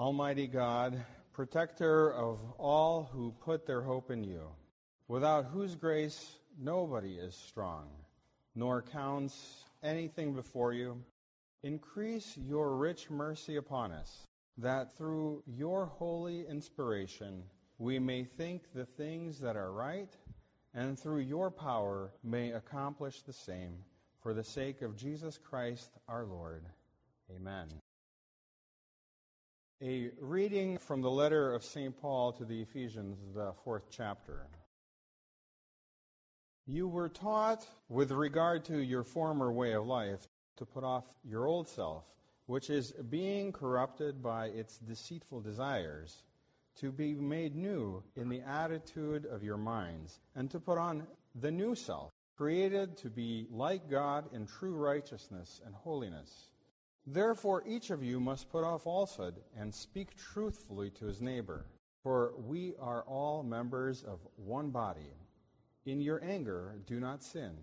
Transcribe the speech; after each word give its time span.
Almighty 0.00 0.46
God, 0.46 1.04
protector 1.34 2.10
of 2.14 2.38
all 2.56 3.10
who 3.12 3.34
put 3.44 3.66
their 3.66 3.82
hope 3.82 4.10
in 4.10 4.24
you, 4.24 4.40
without 5.08 5.44
whose 5.44 5.74
grace 5.74 6.38
nobody 6.58 7.16
is 7.16 7.34
strong, 7.34 7.86
nor 8.54 8.80
counts 8.80 9.62
anything 9.82 10.32
before 10.32 10.72
you, 10.72 10.96
increase 11.62 12.34
your 12.38 12.76
rich 12.76 13.10
mercy 13.10 13.56
upon 13.56 13.92
us, 13.92 14.26
that 14.56 14.96
through 14.96 15.42
your 15.46 15.84
holy 15.84 16.46
inspiration 16.48 17.42
we 17.76 17.98
may 17.98 18.24
think 18.24 18.72
the 18.74 18.86
things 18.86 19.38
that 19.40 19.54
are 19.54 19.70
right, 19.70 20.16
and 20.72 20.98
through 20.98 21.20
your 21.20 21.50
power 21.50 22.10
may 22.24 22.52
accomplish 22.52 23.20
the 23.20 23.34
same, 23.34 23.76
for 24.22 24.32
the 24.32 24.44
sake 24.44 24.80
of 24.80 24.96
Jesus 24.96 25.36
Christ 25.36 25.90
our 26.08 26.24
Lord. 26.24 26.64
Amen. 27.36 27.68
A 29.82 30.10
reading 30.20 30.76
from 30.76 31.00
the 31.00 31.10
letter 31.10 31.54
of 31.54 31.64
St. 31.64 31.98
Paul 32.02 32.32
to 32.32 32.44
the 32.44 32.60
Ephesians, 32.60 33.16
the 33.34 33.54
fourth 33.64 33.84
chapter. 33.90 34.46
You 36.66 36.86
were 36.86 37.08
taught, 37.08 37.66
with 37.88 38.10
regard 38.10 38.66
to 38.66 38.78
your 38.78 39.04
former 39.04 39.50
way 39.50 39.72
of 39.72 39.86
life, 39.86 40.28
to 40.58 40.66
put 40.66 40.84
off 40.84 41.06
your 41.24 41.46
old 41.46 41.66
self, 41.66 42.04
which 42.44 42.68
is 42.68 42.92
being 43.08 43.52
corrupted 43.52 44.22
by 44.22 44.48
its 44.48 44.76
deceitful 44.76 45.40
desires, 45.40 46.24
to 46.80 46.92
be 46.92 47.14
made 47.14 47.56
new 47.56 48.02
in 48.16 48.28
the 48.28 48.42
attitude 48.42 49.24
of 49.24 49.42
your 49.42 49.56
minds, 49.56 50.20
and 50.36 50.50
to 50.50 50.60
put 50.60 50.76
on 50.76 51.06
the 51.34 51.50
new 51.50 51.74
self, 51.74 52.12
created 52.36 52.98
to 52.98 53.08
be 53.08 53.46
like 53.50 53.88
God 53.88 54.26
in 54.34 54.46
true 54.46 54.74
righteousness 54.74 55.62
and 55.64 55.74
holiness. 55.74 56.49
Therefore, 57.06 57.64
each 57.66 57.90
of 57.90 58.04
you 58.04 58.20
must 58.20 58.50
put 58.50 58.62
off 58.62 58.84
falsehood 58.84 59.36
and 59.56 59.74
speak 59.74 60.16
truthfully 60.16 60.90
to 60.90 61.06
his 61.06 61.20
neighbor, 61.20 61.66
for 62.02 62.34
we 62.36 62.74
are 62.78 63.02
all 63.02 63.42
members 63.42 64.02
of 64.04 64.20
one 64.36 64.70
body. 64.70 65.14
In 65.86 66.00
your 66.00 66.22
anger, 66.22 66.76
do 66.86 67.00
not 67.00 67.22
sin. 67.22 67.56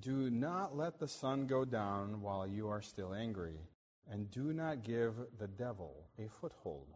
Do 0.00 0.30
not 0.30 0.76
let 0.76 0.98
the 0.98 1.08
sun 1.08 1.46
go 1.46 1.64
down 1.64 2.20
while 2.20 2.46
you 2.46 2.68
are 2.68 2.82
still 2.82 3.14
angry, 3.14 3.60
and 4.10 4.30
do 4.30 4.52
not 4.52 4.82
give 4.82 5.14
the 5.38 5.48
devil 5.48 6.08
a 6.18 6.28
foothold. 6.28 6.88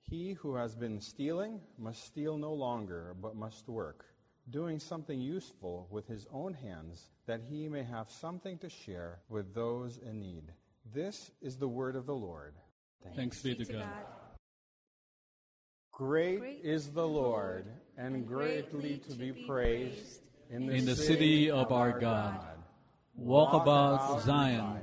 He 0.00 0.32
who 0.34 0.54
has 0.54 0.74
been 0.74 1.00
stealing 1.00 1.60
must 1.78 2.04
steal 2.04 2.36
no 2.36 2.52
longer, 2.52 3.14
but 3.20 3.36
must 3.36 3.68
work, 3.68 4.06
doing 4.50 4.78
something 4.78 5.20
useful 5.20 5.86
with 5.90 6.06
his 6.06 6.26
own 6.32 6.54
hands, 6.54 7.10
that 7.26 7.42
he 7.42 7.68
may 7.68 7.82
have 7.82 8.10
something 8.10 8.58
to 8.58 8.68
share 8.68 9.20
with 9.28 9.54
those 9.54 9.98
in 9.98 10.20
need. 10.20 10.52
This 10.94 11.30
is 11.42 11.56
the 11.56 11.68
word 11.68 11.96
of 11.96 12.06
the 12.06 12.14
Lord. 12.14 12.54
Thanks, 13.02 13.16
Thanks 13.16 13.42
be 13.42 13.54
to 13.54 13.72
God. 13.72 13.82
God. 13.82 13.90
Great, 15.92 16.38
Great 16.38 16.60
is 16.62 16.90
the 16.92 17.06
Lord, 17.06 17.66
and 17.98 18.26
greatly 18.26 19.02
to 19.08 19.14
be 19.14 19.32
praised 19.32 20.20
in 20.50 20.66
the, 20.66 20.74
in 20.74 20.84
the 20.86 20.96
city 20.96 21.50
of 21.50 21.72
our 21.72 21.98
God. 21.98 22.40
Walk 23.16 23.52
about 23.52 24.22
Zion, 24.22 24.78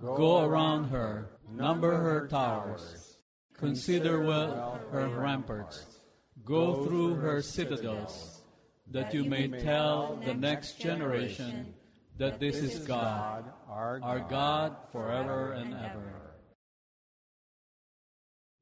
go 0.00 0.44
around 0.44 0.90
her, 0.90 1.30
number 1.50 1.96
her 1.96 2.28
towers, 2.28 3.16
consider 3.58 4.22
well 4.22 4.78
her 4.92 5.08
ramparts, 5.08 6.00
go 6.44 6.84
through 6.84 7.14
her 7.14 7.42
citadels, 7.42 8.42
that 8.90 9.12
you 9.14 9.24
may 9.24 9.48
tell 9.48 10.20
the 10.24 10.34
next 10.34 10.78
generation 10.78 11.73
that 12.18 12.38
this 12.38 12.56
is 12.56 12.78
God, 12.86 13.44
our 13.68 13.98
God, 13.98 14.06
our 14.06 14.20
God 14.20 14.76
forever 14.92 15.52
and 15.52 15.74
ever. 15.74 16.12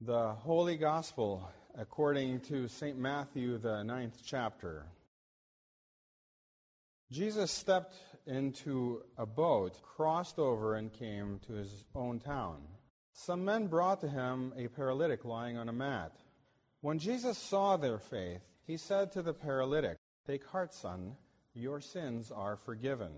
The 0.01 0.33
Holy 0.33 0.77
Gospel 0.77 1.49
according 1.79 2.41
to 2.41 2.69
St. 2.69 2.99
Matthew, 2.99 3.59
the 3.59 3.83
ninth 3.83 4.19
chapter. 4.25 4.87
Jesus 7.11 7.51
stepped 7.51 7.95
into 8.27 9.03
a 9.19 9.27
boat, 9.27 9.81
crossed 9.83 10.39
over, 10.39 10.77
and 10.77 10.93
came 10.93 11.41
to 11.47 11.53
his 11.55 11.85
own 11.95 12.21
town. 12.21 12.63
Some 13.13 13.45
men 13.45 13.67
brought 13.67 14.01
to 14.01 14.09
him 14.09 14.53
a 14.57 14.69
paralytic 14.69 15.25
lying 15.25 15.59
on 15.59 15.69
a 15.69 15.73
mat. 15.73 16.13
When 16.81 16.99
Jesus 16.99 17.39
saw 17.39 17.77
their 17.77 17.99
faith, 17.99 18.43
he 18.67 18.77
said 18.77 19.13
to 19.13 19.23
the 19.23 19.35
paralytic, 19.35 19.99
Take 20.27 20.47
heart, 20.47 20.73
son, 20.73 21.17
your 21.55 21.81
sins 21.81 22.31
are 22.31 22.57
forgiven. 22.57 23.13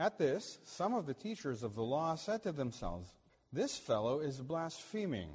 At 0.00 0.16
this, 0.16 0.58
some 0.64 0.94
of 0.94 1.04
the 1.04 1.12
teachers 1.12 1.62
of 1.62 1.74
the 1.74 1.82
law 1.82 2.14
said 2.14 2.42
to 2.44 2.52
themselves, 2.52 3.12
This 3.52 3.76
fellow 3.76 4.20
is 4.20 4.40
blaspheming. 4.40 5.28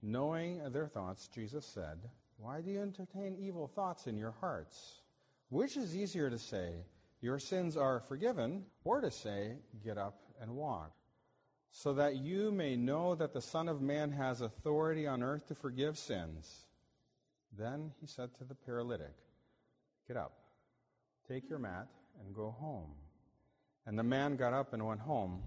Knowing 0.00 0.62
their 0.70 0.86
thoughts, 0.86 1.26
Jesus 1.26 1.66
said, 1.66 1.98
Why 2.38 2.60
do 2.60 2.70
you 2.70 2.80
entertain 2.80 3.36
evil 3.36 3.66
thoughts 3.66 4.06
in 4.06 4.16
your 4.16 4.30
hearts? 4.30 5.00
Which 5.48 5.76
is 5.76 5.96
easier 5.96 6.30
to 6.30 6.38
say, 6.38 6.84
Your 7.20 7.40
sins 7.40 7.76
are 7.76 7.98
forgiven, 7.98 8.64
or 8.84 9.00
to 9.00 9.10
say, 9.10 9.56
Get 9.84 9.98
up 9.98 10.20
and 10.40 10.54
walk? 10.54 10.92
So 11.72 11.92
that 11.94 12.14
you 12.14 12.52
may 12.52 12.76
know 12.76 13.16
that 13.16 13.32
the 13.32 13.42
Son 13.42 13.68
of 13.68 13.82
Man 13.82 14.12
has 14.12 14.40
authority 14.40 15.04
on 15.04 15.24
earth 15.24 15.48
to 15.48 15.56
forgive 15.56 15.98
sins. 15.98 16.66
Then 17.58 17.90
he 18.00 18.06
said 18.06 18.32
to 18.36 18.44
the 18.44 18.54
paralytic, 18.54 19.16
Get 20.06 20.16
up, 20.16 20.34
take 21.26 21.50
your 21.50 21.58
mat, 21.58 21.88
and 22.24 22.32
go 22.32 22.52
home. 22.52 23.01
And 23.86 23.98
the 23.98 24.02
man 24.02 24.36
got 24.36 24.52
up 24.52 24.72
and 24.72 24.86
went 24.86 25.00
home. 25.00 25.42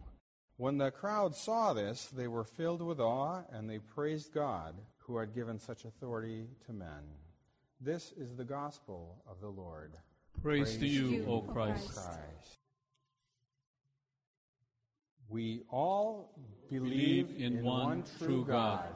When 0.58 0.78
the 0.78 0.92
crowd 0.92 1.36
saw 1.36 1.74
this, 1.74 2.06
they 2.06 2.28
were 2.28 2.44
filled 2.44 2.82
with 2.82 3.00
awe, 3.00 3.44
and 3.52 3.70
they 3.70 3.80
praised 3.80 4.34
God, 4.34 4.76
who 5.00 5.18
had 5.18 5.36
given 5.36 5.60
such 5.60 5.86
authority 5.86 6.48
to 6.66 6.74
men. 6.74 7.04
This 7.82 8.14
is 8.18 8.36
the 8.36 8.46
gospel 8.46 9.22
of 9.30 9.42
the 9.42 9.50
Lord. 9.50 9.94
Praise, 10.42 10.64
Praise 10.64 10.78
to 10.78 10.88
you, 10.88 11.08
you, 11.08 11.26
O 11.28 11.42
Christ. 11.42 11.94
Christ. 11.94 12.60
We 15.28 15.64
all 15.70 16.32
believe, 16.70 17.28
believe 17.28 17.36
in, 17.38 17.58
in, 17.60 17.64
one, 17.66 18.04
true 18.20 18.46
God, 18.46 18.90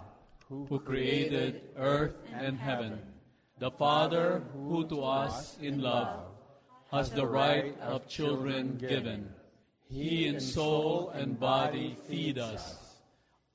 who, 0.47 0.65
who 0.65 0.79
created 0.79 1.61
earth 1.77 2.15
and 2.33 2.57
heaven, 2.57 2.99
the 3.57 3.71
Father 3.71 4.43
who 4.53 4.87
to 4.87 5.03
us 5.03 5.57
in 5.61 5.81
love 5.81 6.28
has 6.91 7.11
the 7.11 7.25
right 7.25 7.79
of 7.81 8.07
children 8.07 8.75
given. 8.77 9.29
He 9.89 10.27
in 10.27 10.39
soul 10.39 11.09
and 11.09 11.39
body 11.39 11.95
feed 12.07 12.37
us. 12.37 12.77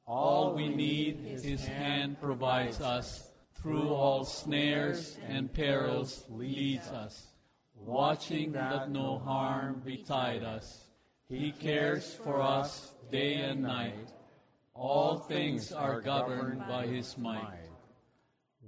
All 0.07 0.55
we 0.55 0.69
need 0.69 1.41
his 1.43 1.65
hand 1.65 2.21
provides 2.21 2.81
us. 2.81 3.31
Through 3.55 3.89
all 3.89 4.25
snares 4.25 5.17
and 5.27 5.53
perils 5.53 6.25
leads 6.29 6.87
us. 6.89 7.29
Watching 7.75 8.53
that 8.53 8.91
no 8.91 9.19
harm 9.19 9.83
betide 9.85 10.45
us. 10.45 10.85
He 11.29 11.53
cares 11.53 12.15
for 12.23 12.41
us 12.41 12.93
day 13.11 13.37
and 13.37 13.63
night. 13.63 14.13
All 14.75 15.19
things 15.19 15.73
are 15.73 16.01
governed 16.01 16.61
by 16.69 16.87
his 16.87 17.17
might. 17.17 17.71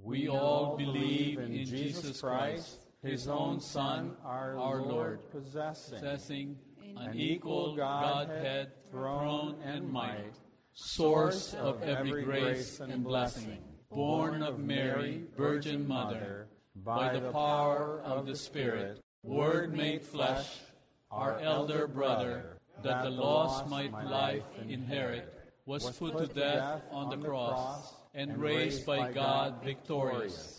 We 0.03 0.29
all 0.29 0.77
believe 0.77 1.39
in 1.39 1.65
Jesus 1.65 2.21
Christ 2.21 2.86
his 3.03 3.29
own 3.29 3.61
Son, 3.61 4.17
our, 4.25 4.57
our 4.59 4.83
Lord, 4.83 5.31
possessing, 5.31 5.95
possessing 5.95 6.57
an 6.97 7.19
equal 7.19 7.77
Godhead, 7.77 8.73
throne 8.91 9.57
and 9.65 9.89
might, 9.91 10.35
source 10.73 11.55
of 11.55 11.83
every 11.83 12.23
grace 12.23 12.81
and 12.81 13.05
blessing, 13.05 13.59
born 13.91 14.43
of 14.43 14.59
Mary, 14.59 15.23
Virgin 15.37 15.87
Mother, 15.87 16.49
by 16.77 17.13
the 17.19 17.31
power 17.33 18.01
of 18.05 18.27
the 18.27 18.37
Spirit, 18.37 19.01
Word 19.23 19.75
made 19.75 20.03
flesh, 20.03 20.61
our 21.11 21.39
elder 21.41 21.87
brother, 21.87 22.59
that 22.83 23.03
the 23.03 23.11
lost 23.11 23.67
might 23.69 23.93
life 23.93 24.45
inherit, 24.69 25.33
was 25.65 25.91
put 25.99 26.17
to 26.19 26.27
death 26.27 26.83
on 26.91 27.11
the 27.11 27.27
cross, 27.27 27.95
and 28.15 28.39
raised 28.39 28.87
by 28.87 29.11
God 29.13 29.63
victorious 29.65 30.56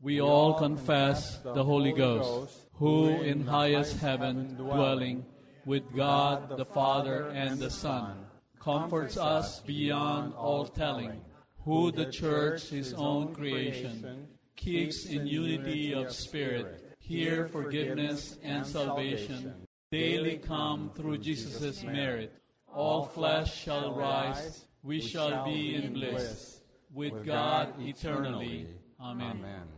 we 0.00 0.20
all 0.20 0.54
confess 0.54 1.38
the 1.38 1.64
Holy 1.64 1.92
Ghost, 1.92 2.68
who 2.74 3.08
in 3.22 3.44
highest 3.44 3.98
heaven 3.98 4.54
dwelling 4.54 5.24
with 5.64 5.94
God 5.94 6.56
the 6.56 6.64
Father 6.64 7.28
and 7.34 7.58
the 7.58 7.70
Son, 7.70 8.16
comforts 8.60 9.16
us 9.16 9.60
beyond 9.60 10.34
all 10.34 10.66
telling, 10.66 11.20
who 11.64 11.90
the 11.90 12.06
church, 12.06 12.68
his 12.68 12.94
own 12.94 13.34
creation, 13.34 14.28
keeps 14.56 15.06
in 15.06 15.26
unity 15.26 15.92
of 15.92 16.12
spirit, 16.12 16.96
hear 17.00 17.48
forgiveness 17.48 18.38
and 18.42 18.64
salvation, 18.64 19.52
daily 19.90 20.38
come 20.38 20.90
through 20.94 21.18
Jesus' 21.18 21.82
merit. 21.82 22.32
All 22.72 23.04
flesh 23.04 23.62
shall 23.62 23.94
rise, 23.94 24.64
we 24.82 25.00
shall 25.00 25.44
be 25.44 25.74
in 25.74 25.92
bliss, 25.92 26.60
with 26.94 27.24
God 27.26 27.74
eternally. 27.80 28.68
Amen. 29.00 29.68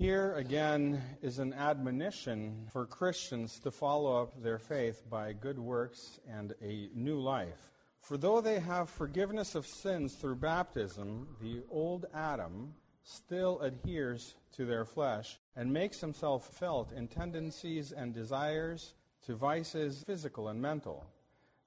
Here 0.00 0.32
again 0.36 1.02
is 1.20 1.40
an 1.40 1.52
admonition 1.52 2.66
for 2.72 2.86
Christians 2.86 3.60
to 3.60 3.70
follow 3.70 4.22
up 4.22 4.42
their 4.42 4.58
faith 4.58 5.02
by 5.10 5.34
good 5.34 5.58
works 5.58 6.18
and 6.26 6.54
a 6.62 6.88
new 6.94 7.20
life. 7.20 7.70
For 8.00 8.16
though 8.16 8.40
they 8.40 8.60
have 8.60 8.88
forgiveness 8.88 9.54
of 9.54 9.66
sins 9.66 10.14
through 10.14 10.36
baptism, 10.36 11.28
the 11.42 11.64
old 11.68 12.06
Adam 12.14 12.72
still 13.02 13.60
adheres 13.60 14.36
to 14.52 14.64
their 14.64 14.86
flesh 14.86 15.38
and 15.54 15.70
makes 15.70 16.00
himself 16.00 16.46
felt 16.46 16.92
in 16.92 17.06
tendencies 17.06 17.92
and 17.92 18.14
desires 18.14 18.94
to 19.26 19.36
vices 19.36 20.02
physical 20.06 20.48
and 20.48 20.62
mental. 20.62 21.04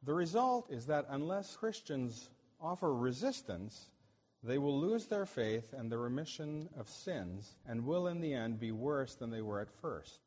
The 0.01 0.13
result 0.15 0.71
is 0.71 0.87
that 0.87 1.05
unless 1.09 1.55
Christians 1.55 2.31
offer 2.59 2.95
resistance, 2.95 3.91
they 4.43 4.57
will 4.57 4.77
lose 4.77 5.05
their 5.05 5.25
faith 5.25 5.73
and 5.73 5.89
the 5.89 5.97
remission 5.97 6.67
of 6.77 6.89
sins 6.89 7.55
and 7.65 7.85
will 7.85 8.07
in 8.07 8.19
the 8.19 8.33
end 8.33 8.59
be 8.59 8.71
worse 8.71 9.15
than 9.15 9.31
they 9.31 9.41
were 9.41 9.61
at 9.61 9.71
first. 9.81 10.19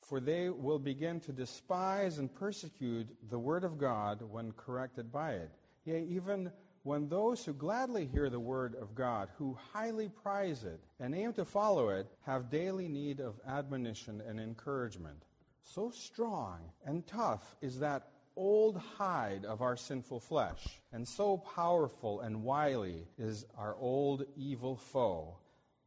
For 0.00 0.18
they 0.20 0.48
will 0.48 0.78
begin 0.78 1.20
to 1.20 1.32
despise 1.32 2.18
and 2.18 2.34
persecute 2.34 3.08
the 3.30 3.38
word 3.38 3.64
of 3.64 3.78
God 3.78 4.22
when 4.22 4.52
corrected 4.52 5.12
by 5.12 5.32
it. 5.32 5.50
Yea, 5.84 6.04
even 6.04 6.50
when 6.84 7.08
those 7.08 7.44
who 7.44 7.54
gladly 7.54 8.06
hear 8.06 8.28
the 8.28 8.40
word 8.40 8.74
of 8.80 8.94
God, 8.94 9.28
who 9.38 9.56
highly 9.72 10.08
prize 10.08 10.64
it 10.64 10.80
and 11.00 11.14
aim 11.14 11.32
to 11.34 11.44
follow 11.44 11.88
it, 11.88 12.06
have 12.26 12.50
daily 12.50 12.88
need 12.88 13.20
of 13.20 13.40
admonition 13.46 14.22
and 14.26 14.38
encouragement. 14.38 15.22
So 15.62 15.90
strong 15.90 16.60
and 16.84 17.06
tough 17.06 17.56
is 17.62 17.78
that 17.80 18.08
old 18.36 18.76
hide 18.76 19.44
of 19.44 19.62
our 19.62 19.76
sinful 19.76 20.20
flesh, 20.20 20.80
and 20.92 21.06
so 21.06 21.36
powerful 21.36 22.20
and 22.20 22.42
wily 22.42 23.06
is 23.18 23.44
our 23.56 23.74
old 23.76 24.24
evil 24.36 24.76
foe, 24.76 25.36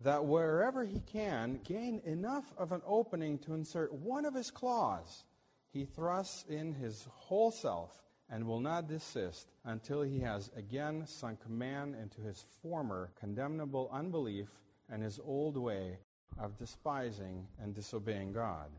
that 0.02 0.26
wherever 0.26 0.84
he 0.84 1.00
can 1.02 1.60
gain 1.64 2.02
enough 2.06 2.54
of 2.58 2.72
an 2.72 2.82
opening 2.86 3.38
to 3.40 3.54
insert 3.54 3.94
one 3.94 4.26
of 4.26 4.34
his 4.34 4.52
claws, 4.52 5.24
he 5.72 5.86
thrusts 5.86 6.46
in 6.50 6.74
his 6.74 7.08
whole 7.12 7.52
self 7.52 8.04
and 8.30 8.46
will 8.46 8.60
not 8.60 8.88
desist 8.88 9.52
until 9.66 10.02
he 10.02 10.20
has 10.20 10.52
again 10.56 11.06
sunk 11.06 11.48
man 11.50 11.96
into 12.02 12.22
his 12.22 12.46
former 12.62 13.12
condemnable 13.20 13.90
unbelief 13.92 14.50
and 14.90 15.02
his 15.02 15.20
old 15.24 15.58
way 15.58 15.98
of 16.40 16.58
despising 16.58 17.48
and 17.62 17.74
disobeying 17.74 18.32
God. 18.32 18.70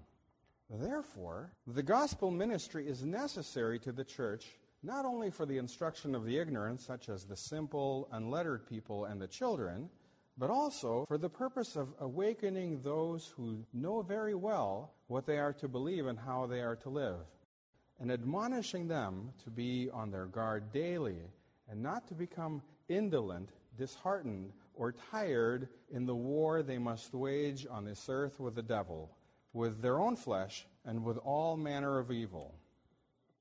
Therefore, 0.70 1.52
the 1.66 1.82
gospel 1.82 2.30
ministry 2.30 2.86
is 2.86 3.04
necessary 3.04 3.78
to 3.80 3.92
the 3.92 4.04
church 4.04 4.58
not 4.82 5.04
only 5.04 5.30
for 5.30 5.46
the 5.46 5.58
instruction 5.58 6.14
of 6.14 6.24
the 6.24 6.38
ignorant, 6.38 6.80
such 6.80 7.08
as 7.08 7.24
the 7.24 7.36
simple, 7.36 8.08
unlettered 8.12 8.66
people 8.66 9.06
and 9.06 9.20
the 9.20 9.26
children, 9.26 9.88
but 10.36 10.50
also 10.50 11.04
for 11.06 11.18
the 11.18 11.28
purpose 11.28 11.74
of 11.74 11.94
awakening 11.98 12.80
those 12.82 13.26
who 13.26 13.64
know 13.72 14.02
very 14.02 14.34
well 14.34 14.92
what 15.08 15.26
they 15.26 15.38
are 15.38 15.52
to 15.54 15.66
believe 15.66 16.06
and 16.06 16.18
how 16.18 16.46
they 16.46 16.60
are 16.60 16.76
to 16.76 16.90
live, 16.90 17.26
and 17.98 18.12
admonishing 18.12 18.86
them 18.86 19.32
to 19.42 19.50
be 19.50 19.90
on 19.90 20.10
their 20.10 20.26
guard 20.26 20.70
daily 20.70 21.22
and 21.68 21.82
not 21.82 22.06
to 22.06 22.14
become 22.14 22.62
indolent, 22.88 23.50
disheartened, 23.76 24.52
or 24.74 24.92
tired 25.10 25.68
in 25.90 26.06
the 26.06 26.14
war 26.14 26.62
they 26.62 26.78
must 26.78 27.12
wage 27.12 27.66
on 27.68 27.84
this 27.84 28.08
earth 28.08 28.38
with 28.38 28.54
the 28.54 28.62
devil 28.62 29.10
with 29.58 29.82
their 29.82 29.98
own 29.98 30.14
flesh 30.14 30.66
and 30.84 31.04
with 31.04 31.18
all 31.18 31.56
manner 31.56 31.98
of 31.98 32.12
evil. 32.12 32.54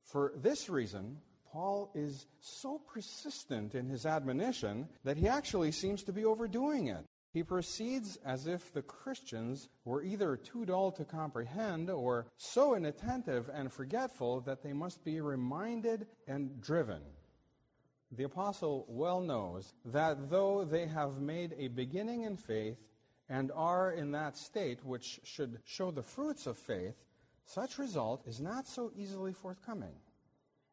For 0.04 0.34
this 0.36 0.68
reason, 0.68 1.18
Paul 1.54 1.92
is 1.94 2.26
so 2.42 2.82
persistent 2.92 3.76
in 3.76 3.88
his 3.88 4.08
admonition 4.08 4.90
that 5.04 5.18
he 5.18 5.28
actually 5.28 5.72
seems 5.72 6.04
to 6.04 6.12
be 6.12 6.26
overdoing 6.26 6.88
it. 6.88 7.06
He 7.34 7.44
proceeds 7.44 8.18
as 8.26 8.48
if 8.48 8.74
the 8.74 8.82
Christians 8.82 9.70
were 9.86 10.02
either 10.02 10.36
too 10.36 10.66
dull 10.66 10.92
to 10.94 11.06
comprehend 11.06 11.92
or 11.92 12.26
so 12.38 12.74
inattentive 12.74 13.48
and 13.54 13.72
forgetful 13.72 14.42
that 14.42 14.64
they 14.64 14.74
must 14.74 15.06
be 15.06 15.22
reminded 15.22 16.08
and 16.28 16.60
driven. 16.60 17.02
The 18.12 18.24
apostle 18.24 18.86
well 18.90 19.22
knows 19.22 19.72
that 19.86 20.32
though 20.32 20.66
they 20.66 20.88
have 20.88 21.22
made 21.22 21.54
a 21.60 21.68
beginning 21.68 22.24
in 22.24 22.38
faith 22.38 22.78
and 23.30 23.52
are 23.54 23.92
in 23.92 24.12
that 24.12 24.38
state 24.38 24.84
which 24.86 25.20
should 25.24 25.60
show 25.66 25.92
the 25.92 26.04
fruits 26.04 26.48
of 26.48 26.58
faith, 26.58 26.96
such 27.46 27.78
result 27.78 28.26
is 28.28 28.40
not 28.40 28.68
so 28.68 28.92
easily 28.96 29.34
forthcoming. 29.34 29.96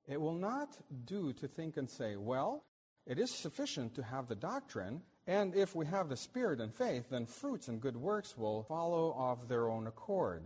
It 0.06 0.20
will 0.20 0.34
not 0.34 0.76
do 1.06 1.32
to 1.34 1.48
think 1.48 1.76
and 1.76 1.88
say, 1.88 2.16
well, 2.16 2.64
it 3.06 3.18
is 3.18 3.30
sufficient 3.30 3.94
to 3.94 4.02
have 4.02 4.28
the 4.28 4.34
doctrine, 4.34 5.02
and 5.26 5.54
if 5.54 5.74
we 5.74 5.86
have 5.86 6.08
the 6.08 6.16
Spirit 6.16 6.60
and 6.60 6.74
faith, 6.74 7.10
then 7.10 7.26
fruits 7.26 7.68
and 7.68 7.80
good 7.80 7.96
works 7.96 8.36
will 8.36 8.64
follow 8.64 9.14
of 9.18 9.48
their 9.48 9.68
own 9.68 9.86
accord. 9.86 10.42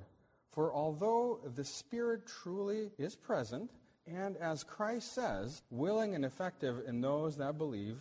For 0.52 0.72
although 0.72 1.40
the 1.54 1.64
Spirit 1.64 2.26
truly 2.26 2.90
is 2.98 3.16
present, 3.16 3.70
and 4.06 4.36
as 4.38 4.64
Christ 4.64 5.12
says, 5.12 5.62
willing 5.70 6.14
and 6.14 6.24
effective 6.24 6.82
in 6.86 7.00
those 7.00 7.36
that 7.36 7.58
believe, 7.58 7.98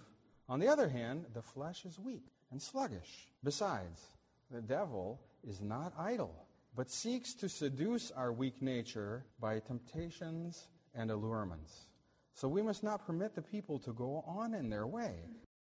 on 0.47 0.59
the 0.59 0.67
other 0.67 0.87
hand, 0.87 1.25
the 1.33 1.41
flesh 1.41 1.83
is 1.85 1.99
weak 1.99 2.23
and 2.51 2.61
sluggish. 2.61 3.27
Besides, 3.43 4.01
the 4.51 4.61
devil 4.61 5.19
is 5.47 5.61
not 5.61 5.93
idle, 5.97 6.33
but 6.75 6.89
seeks 6.89 7.33
to 7.35 7.49
seduce 7.49 8.11
our 8.11 8.31
weak 8.31 8.61
nature 8.61 9.25
by 9.39 9.59
temptations 9.59 10.67
and 10.95 11.11
allurements. 11.11 11.87
So 12.33 12.47
we 12.47 12.61
must 12.61 12.83
not 12.83 13.05
permit 13.05 13.35
the 13.35 13.41
people 13.41 13.79
to 13.79 13.93
go 13.93 14.23
on 14.27 14.53
in 14.53 14.69
their 14.69 14.87
way, 14.87 15.15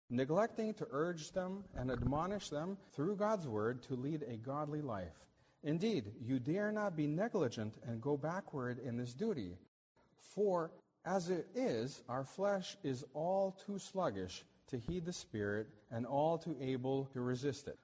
neglecting 0.09 0.73
to 0.75 0.87
urge 0.91 1.31
them 1.31 1.63
and 1.75 1.91
admonish 1.91 2.49
them 2.49 2.77
through 2.93 3.15
God's 3.15 3.47
word 3.47 3.83
to 3.83 3.95
lead 3.95 4.23
a 4.23 4.37
godly 4.37 4.81
life. 4.81 5.27
Indeed, 5.63 6.11
you 6.19 6.39
dare 6.39 6.71
not 6.71 6.97
be 6.97 7.07
negligent 7.07 7.75
and 7.87 8.01
go 8.01 8.17
backward 8.17 8.79
in 8.79 8.97
this 8.97 9.13
duty. 9.13 9.55
For 10.19 10.71
as 11.05 11.29
it 11.29 11.47
is, 11.55 12.01
our 12.09 12.23
flesh 12.23 12.75
is 12.83 13.03
all 13.13 13.57
too 13.65 13.77
sluggish 13.77 14.43
to 14.73 14.79
heed 14.79 15.05
the 15.05 15.13
Spirit, 15.13 15.67
and 15.91 16.03
all 16.03 16.35
too 16.35 16.57
able 16.59 17.05
to 17.13 17.21
resist 17.21 17.67
it. 17.67 17.77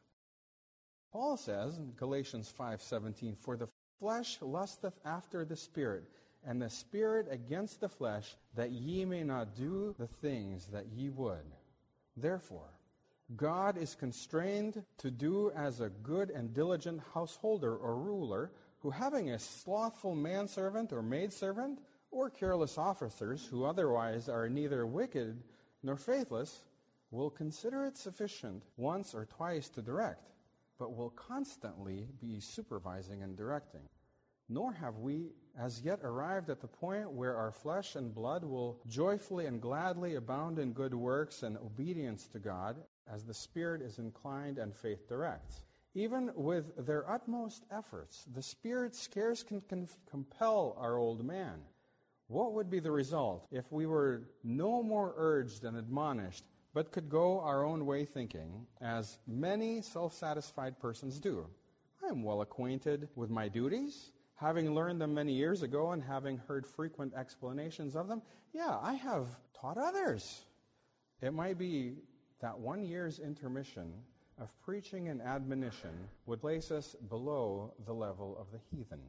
Paul 1.11 1.37
says 1.37 1.77
in 1.77 1.93
Galatians 1.93 2.49
5:17, 2.49 3.35
"For 3.35 3.55
the 3.55 3.69
flesh 3.99 4.41
lusteth 4.41 4.99
after 5.05 5.45
the 5.45 5.55
Spirit, 5.55 6.03
and 6.43 6.59
the 6.59 6.69
Spirit 6.69 7.27
against 7.29 7.79
the 7.79 7.89
flesh, 7.89 8.35
that 8.55 8.71
ye 8.71 9.05
may 9.05 9.23
not 9.23 9.53
do 9.53 9.93
the 9.99 10.07
things 10.07 10.65
that 10.67 10.87
ye 10.87 11.09
would." 11.09 11.45
Therefore, 12.17 12.73
God 13.35 13.77
is 13.77 13.93
constrained 13.93 14.83
to 14.97 15.11
do 15.11 15.51
as 15.51 15.81
a 15.81 15.91
good 15.91 16.31
and 16.31 16.55
diligent 16.55 17.01
householder 17.01 17.77
or 17.77 17.97
ruler, 17.97 18.51
who 18.79 18.89
having 18.89 19.29
a 19.29 19.37
slothful 19.37 20.15
manservant 20.15 20.91
or 20.91 21.03
maidservant, 21.03 21.79
or 22.09 22.31
careless 22.31 22.79
officers 22.79 23.45
who 23.45 23.63
otherwise 23.63 24.27
are 24.27 24.49
neither 24.49 24.87
wicked 24.87 25.43
nor 25.83 25.95
faithless, 25.95 26.63
will 27.11 27.29
consider 27.29 27.85
it 27.85 27.97
sufficient 27.97 28.63
once 28.77 29.13
or 29.13 29.25
twice 29.25 29.69
to 29.69 29.81
direct, 29.81 30.31
but 30.77 30.95
will 30.95 31.09
constantly 31.11 32.07
be 32.21 32.39
supervising 32.39 33.23
and 33.23 33.35
directing. 33.35 33.87
Nor 34.47 34.73
have 34.73 34.97
we 34.97 35.31
as 35.59 35.81
yet 35.81 35.99
arrived 36.03 36.49
at 36.49 36.61
the 36.61 36.67
point 36.67 37.11
where 37.11 37.35
our 37.35 37.51
flesh 37.51 37.95
and 37.95 38.13
blood 38.13 38.43
will 38.43 38.79
joyfully 38.87 39.45
and 39.45 39.61
gladly 39.61 40.15
abound 40.15 40.57
in 40.57 40.73
good 40.73 40.93
works 40.93 41.43
and 41.43 41.57
obedience 41.57 42.27
to 42.27 42.39
God 42.39 42.77
as 43.11 43.23
the 43.23 43.33
Spirit 43.33 43.81
is 43.81 43.99
inclined 43.99 44.57
and 44.57 44.75
faith 44.75 45.07
directs. 45.07 45.63
Even 45.95 46.31
with 46.35 46.85
their 46.85 47.09
utmost 47.09 47.65
efforts, 47.71 48.25
the 48.33 48.41
Spirit 48.41 48.95
scarce 48.95 49.43
can, 49.43 49.61
compel 50.09 50.75
our 50.79 50.97
old 50.97 51.25
man. 51.25 51.59
What 52.27 52.53
would 52.53 52.69
be 52.69 52.79
the 52.79 52.91
result 52.91 53.47
if 53.51 53.71
we 53.71 53.87
were 53.87 54.29
no 54.43 54.83
more 54.83 55.13
urged 55.17 55.63
and 55.63 55.75
admonished 55.75 56.45
but 56.73 56.91
could 56.91 57.09
go 57.09 57.39
our 57.41 57.65
own 57.65 57.85
way 57.85 58.05
thinking, 58.05 58.65
as 58.81 59.17
many 59.27 59.81
self 59.81 60.13
satisfied 60.13 60.79
persons 60.79 61.19
do. 61.19 61.45
I 62.03 62.07
am 62.07 62.23
well 62.23 62.41
acquainted 62.41 63.09
with 63.15 63.29
my 63.29 63.47
duties, 63.47 64.11
having 64.35 64.73
learned 64.73 65.01
them 65.01 65.13
many 65.13 65.33
years 65.33 65.63
ago 65.63 65.91
and 65.91 66.01
having 66.01 66.37
heard 66.37 66.65
frequent 66.65 67.13
explanations 67.13 67.95
of 67.95 68.07
them. 68.07 68.21
Yeah, 68.53 68.77
I 68.81 68.93
have 68.93 69.27
taught 69.59 69.77
others. 69.77 70.45
It 71.21 71.33
might 71.33 71.57
be 71.57 71.95
that 72.41 72.57
one 72.57 72.83
year's 72.83 73.19
intermission 73.19 73.91
of 74.39 74.49
preaching 74.61 75.09
and 75.09 75.21
admonition 75.21 76.07
would 76.25 76.39
place 76.39 76.71
us 76.71 76.95
below 77.09 77.73
the 77.85 77.93
level 77.93 78.37
of 78.39 78.47
the 78.51 78.59
heathen. 78.71 79.01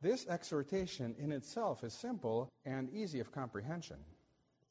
This 0.00 0.26
exhortation 0.28 1.14
in 1.18 1.32
itself 1.32 1.84
is 1.84 1.92
simple 1.92 2.48
and 2.64 2.88
easy 2.94 3.20
of 3.20 3.32
comprehension. 3.32 3.98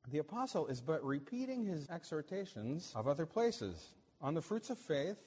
The 0.10 0.20
apostle 0.20 0.68
is 0.68 0.80
but 0.80 1.04
repeating 1.04 1.66
his 1.66 1.90
exhortations 1.90 2.94
of 2.96 3.08
other 3.08 3.26
places 3.26 3.94
on 4.22 4.34
the 4.34 4.42
fruits 4.42 4.70
of 4.70 4.78
faith 4.78 5.18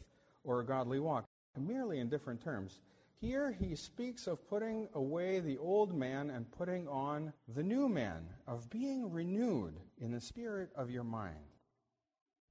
or 0.42 0.60
a 0.60 0.64
godly 0.64 0.98
walk, 0.98 1.26
merely 1.58 1.98
in 1.98 2.08
different 2.08 2.40
terms. 2.40 2.80
Here 3.20 3.52
he 3.52 3.74
speaks 3.74 4.26
of 4.26 4.48
putting 4.48 4.88
away 4.94 5.40
the 5.40 5.58
old 5.58 5.94
man 5.94 6.30
and 6.30 6.50
putting 6.50 6.88
on 6.88 7.34
the 7.54 7.62
new 7.62 7.90
man, 7.90 8.26
of 8.46 8.70
being 8.70 9.10
renewed 9.10 9.74
in 9.98 10.12
the 10.12 10.20
spirit 10.20 10.70
of 10.74 10.90
your 10.90 11.04
mind. 11.04 11.36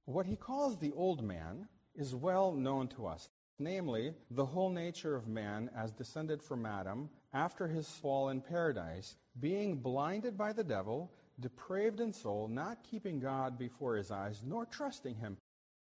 What 0.04 0.26
he 0.26 0.36
calls 0.36 0.78
the 0.78 0.92
old 0.92 1.24
man 1.24 1.66
is 1.96 2.14
well 2.14 2.52
known 2.52 2.86
to 2.88 3.06
us, 3.06 3.28
namely, 3.58 4.14
the 4.30 4.46
whole 4.46 4.70
nature 4.70 5.16
of 5.16 5.26
man 5.26 5.68
as 5.76 5.90
descended 5.90 6.40
from 6.40 6.64
Adam 6.64 7.10
after 7.32 7.66
his 7.66 7.88
fall 7.88 8.28
in 8.28 8.40
paradise, 8.40 9.16
being 9.40 9.76
blinded 9.76 10.38
by 10.38 10.52
the 10.52 10.64
devil 10.64 11.10
depraved 11.40 12.00
in 12.00 12.12
soul, 12.12 12.48
not 12.48 12.84
keeping 12.88 13.18
God 13.18 13.58
before 13.58 13.96
his 13.96 14.10
eyes, 14.10 14.42
nor 14.46 14.66
trusting 14.66 15.14
him. 15.14 15.36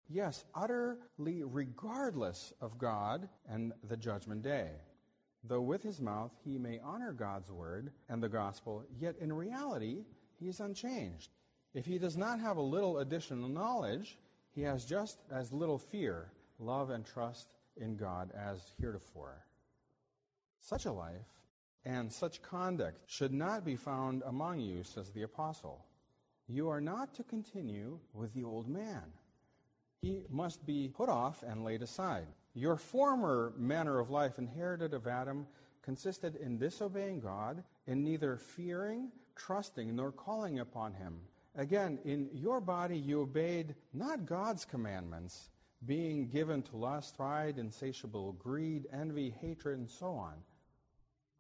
Yes, 0.08 0.44
utterly 0.54 1.42
regardless 1.42 2.52
of 2.60 2.78
God 2.78 3.28
and 3.48 3.72
the 3.88 3.96
judgment 3.96 4.42
day. 4.42 4.70
Though 5.42 5.62
with 5.62 5.82
his 5.82 6.00
mouth 6.00 6.32
he 6.44 6.58
may 6.58 6.78
honor 6.80 7.12
God's 7.12 7.50
word 7.50 7.92
and 8.08 8.22
the 8.22 8.28
gospel, 8.28 8.84
yet 8.98 9.16
in 9.20 9.32
reality 9.32 10.04
he 10.38 10.48
is 10.48 10.60
unchanged. 10.60 11.30
If 11.75 11.86
he 11.86 11.98
does 11.98 12.16
not 12.16 12.40
have 12.40 12.56
a 12.56 12.62
little 12.62 12.98
additional 12.98 13.48
knowledge, 13.48 14.18
he 14.54 14.62
has 14.62 14.84
just 14.84 15.18
as 15.30 15.52
little 15.52 15.78
fear, 15.78 16.32
love, 16.58 16.90
and 16.90 17.04
trust 17.04 17.48
in 17.76 17.96
God 17.96 18.32
as 18.34 18.72
heretofore. 18.80 19.44
Such 20.60 20.86
a 20.86 20.92
life 20.92 21.36
and 21.87 22.12
such 22.12 22.43
conduct 22.43 23.00
should 23.07 23.33
not 23.33 23.64
be 23.64 23.76
found 23.76 24.23
among 24.26 24.59
you, 24.59 24.83
says 24.83 25.11
the 25.11 25.23
apostle. 25.23 25.85
You 26.49 26.69
are 26.69 26.81
not 26.81 27.14
to 27.14 27.23
continue 27.23 28.00
with 28.12 28.35
the 28.35 28.43
old 28.43 28.69
man. 28.69 29.05
He 30.02 30.25
must 30.28 30.66
be 30.66 30.88
put 30.88 31.09
off 31.09 31.45
and 31.45 31.64
laid 31.64 31.83
aside. 31.83 32.26
Your 32.55 32.76
former 32.76 33.52
manner 33.57 34.00
of 34.00 34.11
life 34.11 34.38
inherited 34.38 34.95
of 34.95 35.07
Adam 35.07 35.47
consisted 35.81 36.35
in 36.37 36.59
disobeying 36.59 37.21
God, 37.21 37.62
in 37.87 38.02
neither 38.02 38.37
fearing, 38.37 39.12
trusting, 39.37 39.95
nor 39.95 40.11
calling 40.11 40.59
upon 40.59 40.93
him. 40.93 41.21
Again, 41.55 42.00
in 42.05 42.28
your 42.33 42.61
body 42.61 42.99
you 42.99 43.21
obeyed 43.21 43.76
not 43.95 44.26
God's 44.26 44.64
commandments, 44.64 45.50
being 45.87 46.28
given 46.28 46.62
to 46.62 46.76
lust, 46.76 47.16
pride, 47.16 47.59
insatiable 47.59 48.33
greed, 48.33 48.87
envy, 48.93 49.33
hatred, 49.40 49.78
and 49.78 49.88
so 49.88 50.09
on. 50.09 50.35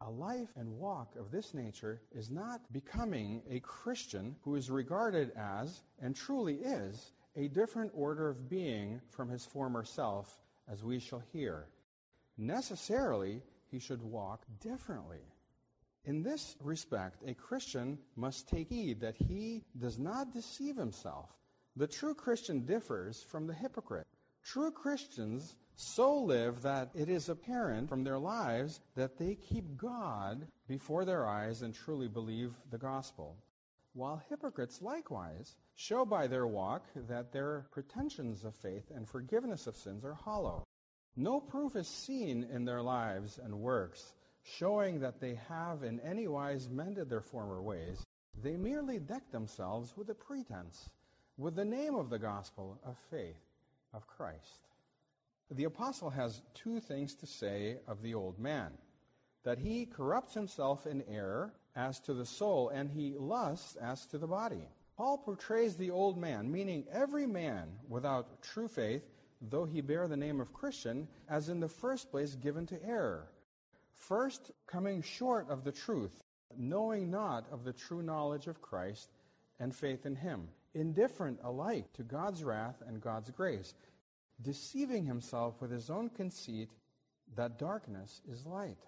A 0.02 0.10
life 0.10 0.50
and 0.56 0.78
walk 0.78 1.16
of 1.16 1.30
this 1.30 1.54
nature 1.54 2.02
is 2.12 2.30
not 2.30 2.60
becoming 2.72 3.42
a 3.48 3.60
Christian 3.60 4.36
who 4.42 4.54
is 4.54 4.70
regarded 4.70 5.32
as, 5.36 5.82
and 6.00 6.14
truly 6.14 6.56
is, 6.56 7.12
a 7.34 7.48
different 7.48 7.92
order 7.94 8.28
of 8.28 8.48
being 8.48 9.00
from 9.10 9.28
his 9.28 9.46
former 9.46 9.84
self, 9.84 10.38
as 10.68 10.84
we 10.84 10.98
shall 10.98 11.22
hear. 11.32 11.68
Necessarily, 12.36 13.42
he 13.70 13.78
should 13.78 14.02
walk 14.02 14.44
differently. 14.60 15.24
In 16.04 16.22
this 16.22 16.56
respect, 16.60 17.22
a 17.26 17.34
Christian 17.34 17.98
must 18.16 18.48
take 18.48 18.68
heed 18.68 19.00
that 19.00 19.16
he 19.16 19.64
does 19.78 19.98
not 19.98 20.32
deceive 20.32 20.76
himself. 20.76 21.30
The 21.74 21.86
true 21.86 22.14
Christian 22.14 22.64
differs 22.64 23.22
from 23.22 23.46
the 23.46 23.54
hypocrite. 23.54 24.06
True 24.46 24.70
Christians 24.70 25.56
so 25.74 26.22
live 26.22 26.62
that 26.62 26.90
it 26.94 27.08
is 27.08 27.28
apparent 27.28 27.88
from 27.88 28.04
their 28.04 28.16
lives 28.16 28.80
that 28.94 29.18
they 29.18 29.34
keep 29.34 29.76
God 29.76 30.46
before 30.68 31.04
their 31.04 31.26
eyes 31.26 31.62
and 31.62 31.74
truly 31.74 32.06
believe 32.06 32.54
the 32.70 32.78
gospel. 32.78 33.36
While 33.92 34.22
hypocrites 34.28 34.80
likewise 34.80 35.56
show 35.74 36.04
by 36.04 36.28
their 36.28 36.46
walk 36.46 36.86
that 37.08 37.32
their 37.32 37.66
pretensions 37.72 38.44
of 38.44 38.54
faith 38.54 38.92
and 38.94 39.08
forgiveness 39.08 39.66
of 39.66 39.76
sins 39.76 40.04
are 40.04 40.14
hollow. 40.14 40.62
No 41.16 41.40
proof 41.40 41.74
is 41.74 41.88
seen 41.88 42.44
in 42.44 42.64
their 42.64 42.82
lives 42.82 43.40
and 43.42 43.58
works 43.58 44.14
showing 44.44 45.00
that 45.00 45.18
they 45.18 45.34
have 45.48 45.82
in 45.82 45.98
any 45.98 46.28
wise 46.28 46.68
mended 46.68 47.10
their 47.10 47.20
former 47.20 47.60
ways. 47.60 48.00
They 48.40 48.56
merely 48.56 49.00
deck 49.00 49.28
themselves 49.32 49.96
with 49.96 50.08
a 50.08 50.14
pretense, 50.14 50.88
with 51.36 51.56
the 51.56 51.64
name 51.64 51.96
of 51.96 52.10
the 52.10 52.20
gospel 52.20 52.78
of 52.84 52.96
faith 53.10 53.45
of 53.92 54.06
Christ. 54.06 54.68
The 55.50 55.64
apostle 55.64 56.10
has 56.10 56.42
two 56.54 56.80
things 56.80 57.14
to 57.16 57.26
say 57.26 57.78
of 57.86 58.02
the 58.02 58.14
old 58.14 58.38
man 58.38 58.72
that 59.44 59.58
he 59.58 59.86
corrupts 59.86 60.34
himself 60.34 60.86
in 60.86 61.04
error 61.08 61.54
as 61.76 62.00
to 62.00 62.14
the 62.14 62.26
soul, 62.26 62.68
and 62.70 62.90
he 62.90 63.14
lusts 63.16 63.76
as 63.76 64.04
to 64.06 64.18
the 64.18 64.26
body. 64.26 64.68
Paul 64.96 65.18
portrays 65.18 65.76
the 65.76 65.92
old 65.92 66.18
man, 66.18 66.50
meaning 66.50 66.84
every 66.90 67.26
man 67.26 67.68
without 67.88 68.42
true 68.42 68.66
faith, 68.66 69.04
though 69.40 69.64
he 69.64 69.80
bear 69.82 70.08
the 70.08 70.16
name 70.16 70.40
of 70.40 70.52
Christian, 70.52 71.06
as 71.28 71.48
in 71.48 71.60
the 71.60 71.68
first 71.68 72.10
place 72.10 72.34
given 72.34 72.66
to 72.66 72.84
error. 72.84 73.28
First, 73.92 74.50
coming 74.66 75.00
short 75.00 75.48
of 75.48 75.62
the 75.62 75.72
truth, 75.72 76.24
knowing 76.56 77.10
not 77.10 77.46
of 77.52 77.62
the 77.62 77.72
true 77.72 78.02
knowledge 78.02 78.48
of 78.48 78.60
Christ 78.60 79.10
and 79.60 79.74
faith 79.74 80.06
in 80.06 80.16
him, 80.16 80.48
indifferent 80.76 81.40
alike 81.42 81.92
to 81.94 82.02
God's 82.02 82.44
wrath 82.44 82.82
and 82.86 83.00
God's 83.00 83.30
grace, 83.30 83.74
deceiving 84.42 85.04
himself 85.04 85.60
with 85.60 85.70
his 85.70 85.90
own 85.90 86.10
conceit 86.10 86.70
that 87.34 87.58
darkness 87.58 88.20
is 88.30 88.46
light. 88.46 88.78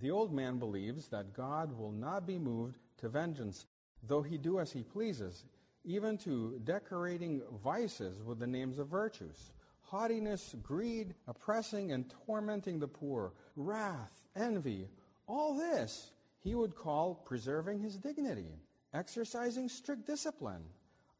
The 0.00 0.10
old 0.10 0.32
man 0.32 0.58
believes 0.58 1.08
that 1.08 1.34
God 1.34 1.78
will 1.78 1.92
not 1.92 2.26
be 2.26 2.38
moved 2.38 2.78
to 2.98 3.08
vengeance, 3.08 3.66
though 4.08 4.22
he 4.22 4.38
do 4.38 4.58
as 4.58 4.72
he 4.72 4.82
pleases, 4.82 5.44
even 5.84 6.16
to 6.18 6.58
decorating 6.64 7.42
vices 7.62 8.22
with 8.22 8.38
the 8.38 8.46
names 8.46 8.78
of 8.78 8.88
virtues. 8.88 9.52
Haughtiness, 9.82 10.54
greed, 10.62 11.14
oppressing 11.28 11.92
and 11.92 12.10
tormenting 12.26 12.78
the 12.78 12.88
poor, 12.88 13.34
wrath, 13.56 14.22
envy, 14.34 14.88
all 15.26 15.54
this 15.54 16.10
he 16.38 16.54
would 16.54 16.74
call 16.74 17.14
preserving 17.14 17.80
his 17.80 17.96
dignity, 17.96 18.58
exercising 18.94 19.68
strict 19.68 20.06
discipline, 20.06 20.64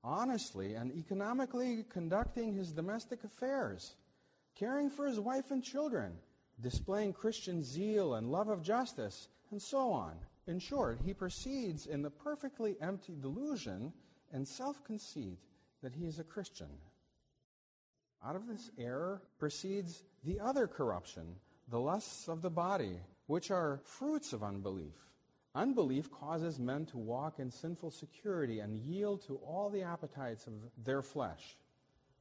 honestly 0.05 0.75
and 0.75 0.93
economically 0.93 1.85
conducting 1.89 2.53
his 2.55 2.73
domestic 2.73 3.25
affairs, 3.25 3.95
caring 4.55 4.91
for 4.91 5.07
his 5.07 5.21
wife 5.21 5.51
and 5.51 5.63
children, 5.63 6.13
displaying 6.61 7.13
Christian 7.13 7.63
zeal 7.63 8.15
and 8.15 8.31
love 8.31 8.49
of 8.49 8.63
justice, 8.63 9.29
and 9.51 9.61
so 9.61 9.91
on. 9.91 10.17
In 10.47 10.59
short, 10.59 10.99
he 11.05 11.15
proceeds 11.15 11.87
in 11.87 12.03
the 12.03 12.11
perfectly 12.11 12.77
empty 12.81 13.17
delusion 13.21 13.93
and 14.33 14.47
self 14.47 14.83
conceit 14.85 15.39
that 15.83 15.95
he 15.95 16.07
is 16.07 16.19
a 16.19 16.25
Christian. 16.25 16.69
Out 18.25 18.37
of 18.37 18.47
this 18.47 18.71
error 18.79 19.23
proceeds 19.39 20.03
the 20.25 20.41
other 20.41 20.67
corruption, 20.67 21.37
the 21.69 21.81
lusts 21.81 22.29
of 22.29 22.43
the 22.43 22.51
body, 22.51 23.01
which 23.27 23.51
are 23.51 23.81
fruits 23.85 24.33
of 24.33 24.43
unbelief. 24.43 24.95
Unbelief 25.55 26.11
causes 26.11 26.59
men 26.59 26.87
to 26.87 26.97
walk 26.97 27.39
in 27.39 27.51
sinful 27.51 27.91
security 27.91 28.61
and 28.61 28.79
yield 28.79 29.23
to 29.27 29.37
all 29.47 29.69
the 29.69 29.83
appetites 29.83 30.47
of 30.47 30.55
their 30.83 31.03
flesh. 31.03 31.57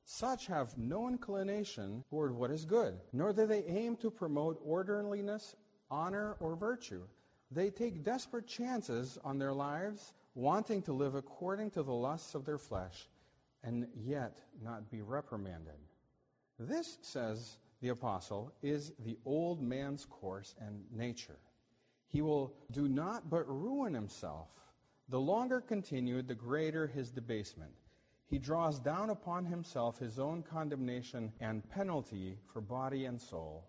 Such 0.03 0.47
have 0.47 0.77
no 0.77 1.07
inclination 1.07 2.03
toward 2.09 2.35
what 2.35 2.51
is 2.51 2.65
good, 2.65 2.99
nor 3.13 3.31
do 3.31 3.45
they 3.45 3.63
aim 3.63 3.95
to 3.97 4.11
promote 4.11 4.59
orderliness, 4.65 5.55
honor, 5.89 6.35
or 6.41 6.55
virtue. 6.55 7.03
They 7.51 7.69
take 7.69 8.03
desperate 8.03 8.47
chances 8.47 9.17
on 9.23 9.37
their 9.37 9.53
lives, 9.53 10.13
wanting 10.35 10.81
to 10.83 10.93
live 10.93 11.15
according 11.15 11.71
to 11.71 11.83
the 11.83 11.93
lusts 11.93 12.35
of 12.35 12.45
their 12.45 12.57
flesh, 12.57 13.07
and 13.63 13.87
yet 13.95 14.41
not 14.61 14.89
be 14.89 15.01
reprimanded. 15.01 15.79
This, 16.59 16.97
says 17.01 17.57
the 17.81 17.89
apostle, 17.89 18.51
is 18.61 18.91
the 18.99 19.17
old 19.25 19.61
man's 19.61 20.05
course 20.05 20.55
and 20.59 20.83
nature. 20.91 21.39
He 22.11 22.21
will 22.21 22.53
do 22.71 22.89
not 22.89 23.29
but 23.29 23.47
ruin 23.47 23.93
himself. 23.93 24.49
The 25.07 25.19
longer 25.19 25.61
continued, 25.61 26.27
the 26.27 26.35
greater 26.35 26.85
his 26.85 27.09
debasement. 27.09 27.71
He 28.27 28.37
draws 28.37 28.79
down 28.79 29.09
upon 29.09 29.45
himself 29.45 29.97
his 29.97 30.19
own 30.19 30.43
condemnation 30.43 31.31
and 31.39 31.69
penalty 31.69 32.37
for 32.47 32.59
body 32.59 33.05
and 33.05 33.19
soul. 33.19 33.65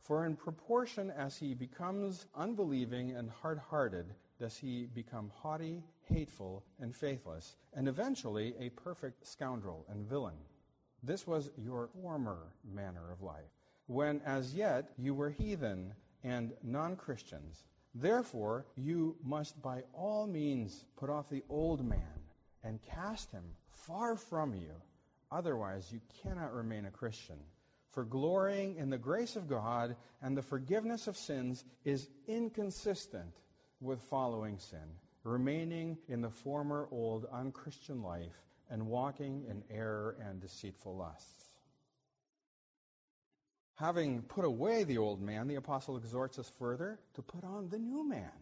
For 0.00 0.26
in 0.26 0.36
proportion 0.36 1.10
as 1.10 1.36
he 1.36 1.54
becomes 1.54 2.26
unbelieving 2.34 3.12
and 3.12 3.30
hard 3.30 3.58
hearted, 3.58 4.14
does 4.38 4.56
he 4.56 4.86
become 4.86 5.30
haughty, 5.34 5.82
hateful, 6.04 6.64
and 6.80 6.94
faithless, 6.94 7.56
and 7.74 7.88
eventually 7.88 8.54
a 8.58 8.70
perfect 8.70 9.26
scoundrel 9.26 9.84
and 9.88 10.06
villain. 10.06 10.38
This 11.02 11.26
was 11.26 11.50
your 11.56 11.88
former 12.02 12.52
manner 12.64 13.10
of 13.10 13.22
life, 13.22 13.50
when 13.86 14.20
as 14.22 14.54
yet 14.54 14.90
you 14.96 15.14
were 15.14 15.30
heathen 15.30 15.94
and 16.22 16.52
non 16.62 16.96
Christians. 16.96 17.64
Therefore, 17.94 18.66
you 18.76 19.16
must 19.22 19.60
by 19.62 19.82
all 19.92 20.26
means 20.26 20.84
put 20.96 21.10
off 21.10 21.28
the 21.28 21.42
old 21.48 21.84
man 21.84 22.20
and 22.62 22.82
cast 22.82 23.32
him 23.32 23.44
far 23.70 24.16
from 24.16 24.54
you. 24.54 24.72
Otherwise, 25.30 25.90
you 25.92 26.00
cannot 26.22 26.54
remain 26.54 26.86
a 26.86 26.90
Christian. 26.90 27.38
For 27.90 28.04
glorying 28.04 28.76
in 28.76 28.90
the 28.90 28.98
grace 28.98 29.36
of 29.36 29.48
God 29.48 29.96
and 30.22 30.36
the 30.36 30.42
forgiveness 30.42 31.06
of 31.06 31.16
sins 31.16 31.64
is 31.84 32.08
inconsistent 32.26 33.34
with 33.80 34.00
following 34.02 34.58
sin, 34.58 34.78
remaining 35.24 35.98
in 36.08 36.20
the 36.20 36.30
former 36.30 36.88
old 36.90 37.26
unchristian 37.32 38.02
life 38.02 38.44
and 38.70 38.86
walking 38.86 39.44
in 39.48 39.62
error 39.70 40.16
and 40.20 40.40
deceitful 40.40 40.96
lusts. 40.96 41.47
Having 43.78 44.22
put 44.22 44.44
away 44.44 44.82
the 44.82 44.98
old 44.98 45.22
man, 45.22 45.46
the 45.46 45.54
apostle 45.54 45.96
exhorts 45.96 46.36
us 46.36 46.50
further 46.58 46.98
to 47.14 47.22
put 47.22 47.44
on 47.44 47.68
the 47.68 47.78
new 47.78 48.02
man. 48.02 48.32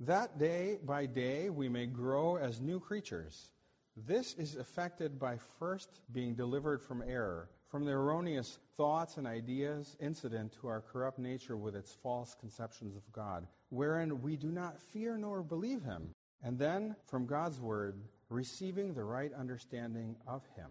That 0.00 0.38
day 0.38 0.78
by 0.84 1.06
day 1.06 1.48
we 1.48 1.70
may 1.70 1.86
grow 1.86 2.36
as 2.36 2.60
new 2.60 2.78
creatures. 2.78 3.52
This 3.96 4.34
is 4.34 4.56
effected 4.56 5.18
by 5.18 5.38
first 5.58 6.02
being 6.12 6.34
delivered 6.34 6.82
from 6.82 7.02
error, 7.02 7.48
from 7.70 7.86
the 7.86 7.92
erroneous 7.92 8.58
thoughts 8.76 9.16
and 9.16 9.26
ideas 9.26 9.96
incident 10.00 10.52
to 10.60 10.68
our 10.68 10.82
corrupt 10.82 11.18
nature 11.18 11.56
with 11.56 11.74
its 11.74 11.96
false 12.02 12.36
conceptions 12.38 12.94
of 12.94 13.10
God, 13.10 13.46
wherein 13.70 14.20
we 14.20 14.36
do 14.36 14.50
not 14.50 14.78
fear 14.78 15.16
nor 15.16 15.42
believe 15.42 15.82
him, 15.82 16.10
And 16.42 16.58
then, 16.58 16.94
from 17.06 17.26
God's 17.26 17.58
Word, 17.58 17.96
receiving 18.28 18.92
the 18.92 19.04
right 19.04 19.32
understanding 19.32 20.14
of 20.26 20.46
Him. 20.54 20.70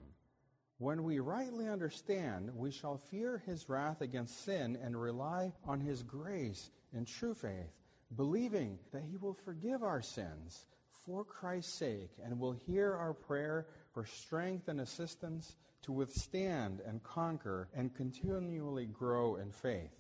When 0.80 1.04
we 1.04 1.20
rightly 1.20 1.68
understand, 1.68 2.52
we 2.56 2.72
shall 2.72 2.98
fear 2.98 3.40
His 3.40 3.68
wrath 3.68 4.02
against 4.02 4.44
sin 4.44 4.78
and 4.82 5.00
rely 5.00 5.52
on 5.66 5.80
His 5.80 6.04
grace 6.04 6.70
and 6.94 7.08
true 7.08 7.34
faith, 7.34 7.74
believing 8.16 8.78
that 8.92 9.04
He 9.04 9.18
will 9.18 9.34
forgive 9.34 9.82
our 9.82 10.02
sins 10.02 10.66
for 11.06 11.24
Christ's 11.24 11.80
sake 11.80 12.12
and 12.24 12.40
will 12.40 12.54
hear 12.54 12.94
our 12.94 13.14
prayer 13.14 13.68
for 13.94 14.06
strength 14.06 14.68
and 14.68 14.82
assistance 14.82 15.56
to 15.82 15.92
withstand 15.92 16.82
and 16.86 17.02
conquer 17.02 17.70
and 17.74 17.96
continually 17.96 18.86
grow 18.86 19.38
in 19.38 19.52
faith. 19.52 19.96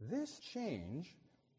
This 0.00 0.38
change 0.38 1.16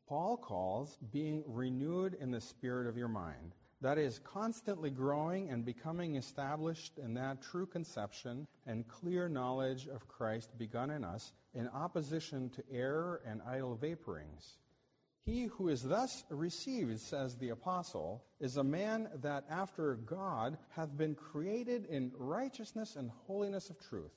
Paul 0.07 0.37
calls 0.37 0.97
being 1.11 1.43
renewed 1.47 2.15
in 2.19 2.31
the 2.31 2.41
spirit 2.41 2.87
of 2.87 2.97
your 2.97 3.07
mind. 3.07 3.55
That 3.83 3.97
is, 3.97 4.21
constantly 4.23 4.89
growing 4.89 5.49
and 5.49 5.65
becoming 5.65 6.15
established 6.15 6.97
in 6.99 7.15
that 7.15 7.41
true 7.41 7.65
conception 7.65 8.47
and 8.65 8.87
clear 8.87 9.27
knowledge 9.27 9.87
of 9.87 10.07
Christ 10.07 10.57
begun 10.57 10.89
in 10.89 11.03
us 11.03 11.33
in 11.53 11.67
opposition 11.67 12.49
to 12.51 12.63
error 12.71 13.21
and 13.27 13.41
idle 13.45 13.75
vaporings. 13.75 14.55
He 15.25 15.47
who 15.47 15.67
is 15.67 15.83
thus 15.83 16.23
received, 16.29 17.01
says 17.01 17.35
the 17.35 17.49
apostle, 17.49 18.23
is 18.39 18.55
a 18.55 18.63
man 18.63 19.09
that 19.21 19.43
after 19.49 19.95
God 19.95 20.57
hath 20.69 20.95
been 20.95 21.13
created 21.13 21.85
in 21.87 22.13
righteousness 22.17 22.95
and 22.95 23.11
holiness 23.27 23.69
of 23.69 23.81
truth. 23.81 24.13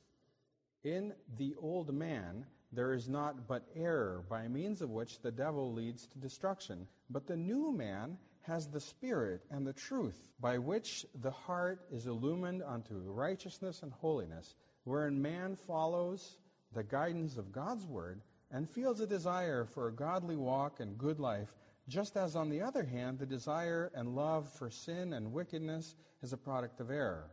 In 0.84 1.12
the 1.38 1.56
old 1.60 1.92
man 1.92 2.46
there 2.70 2.92
is 2.92 3.08
not 3.08 3.48
but 3.48 3.66
error, 3.74 4.24
by 4.28 4.46
means 4.46 4.80
of 4.80 4.90
which 4.90 5.20
the 5.22 5.32
devil 5.32 5.72
leads 5.72 6.06
to 6.06 6.18
destruction. 6.18 6.86
But 7.10 7.26
the 7.26 7.36
new 7.36 7.72
man 7.72 8.18
has 8.46 8.68
the 8.68 8.80
Spirit 8.80 9.42
and 9.50 9.66
the 9.66 9.72
truth, 9.72 10.30
by 10.40 10.58
which 10.58 11.04
the 11.20 11.30
heart 11.30 11.80
is 11.90 12.06
illumined 12.06 12.62
unto 12.62 12.94
righteousness 12.94 13.82
and 13.82 13.92
holiness, 13.92 14.54
wherein 14.84 15.20
man 15.20 15.56
follows 15.66 16.38
the 16.72 16.84
guidance 16.84 17.36
of 17.36 17.52
God's 17.52 17.86
word 17.86 18.20
and 18.50 18.70
feels 18.70 19.00
a 19.00 19.06
desire 19.06 19.64
for 19.64 19.88
a 19.88 19.92
godly 19.92 20.36
walk 20.36 20.80
and 20.80 20.98
good 20.98 21.18
life, 21.18 21.54
just 21.88 22.16
as, 22.16 22.36
on 22.36 22.48
the 22.48 22.62
other 22.62 22.84
hand, 22.84 23.18
the 23.18 23.26
desire 23.26 23.90
and 23.94 24.14
love 24.14 24.48
for 24.48 24.70
sin 24.70 25.12
and 25.12 25.32
wickedness 25.32 25.94
is 26.22 26.32
a 26.32 26.36
product 26.36 26.80
of 26.80 26.90
error. 26.90 27.30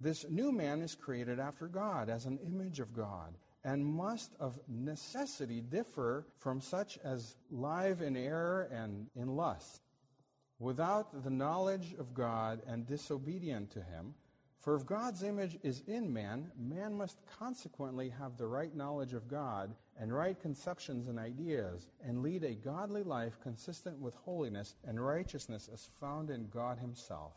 This 0.00 0.24
new 0.28 0.50
man 0.50 0.82
is 0.82 0.94
created 0.94 1.38
after 1.38 1.68
God, 1.68 2.08
as 2.08 2.26
an 2.26 2.38
image 2.44 2.80
of 2.80 2.92
God, 2.92 3.34
and 3.64 3.84
must 3.84 4.32
of 4.40 4.58
necessity 4.68 5.60
differ 5.60 6.26
from 6.38 6.60
such 6.60 6.98
as 7.04 7.36
live 7.50 8.02
in 8.02 8.16
error 8.16 8.68
and 8.72 9.06
in 9.14 9.36
lust, 9.36 9.81
without 10.62 11.24
the 11.24 11.30
knowledge 11.30 11.94
of 11.98 12.14
God 12.14 12.62
and 12.68 12.86
disobedient 12.86 13.72
to 13.72 13.80
him, 13.80 14.14
for 14.60 14.76
if 14.76 14.86
God's 14.86 15.24
image 15.24 15.58
is 15.64 15.82
in 15.88 16.12
man, 16.12 16.52
man 16.56 16.94
must 16.94 17.18
consequently 17.36 18.08
have 18.10 18.36
the 18.36 18.46
right 18.46 18.72
knowledge 18.72 19.12
of 19.12 19.26
God 19.26 19.74
and 19.98 20.14
right 20.14 20.40
conceptions 20.40 21.08
and 21.08 21.18
ideas, 21.18 21.90
and 22.06 22.22
lead 22.22 22.44
a 22.44 22.54
godly 22.54 23.02
life 23.02 23.40
consistent 23.42 23.98
with 23.98 24.14
holiness 24.14 24.76
and 24.86 25.04
righteousness 25.04 25.68
as 25.72 25.90
found 26.00 26.30
in 26.30 26.48
God 26.48 26.78
himself. 26.78 27.32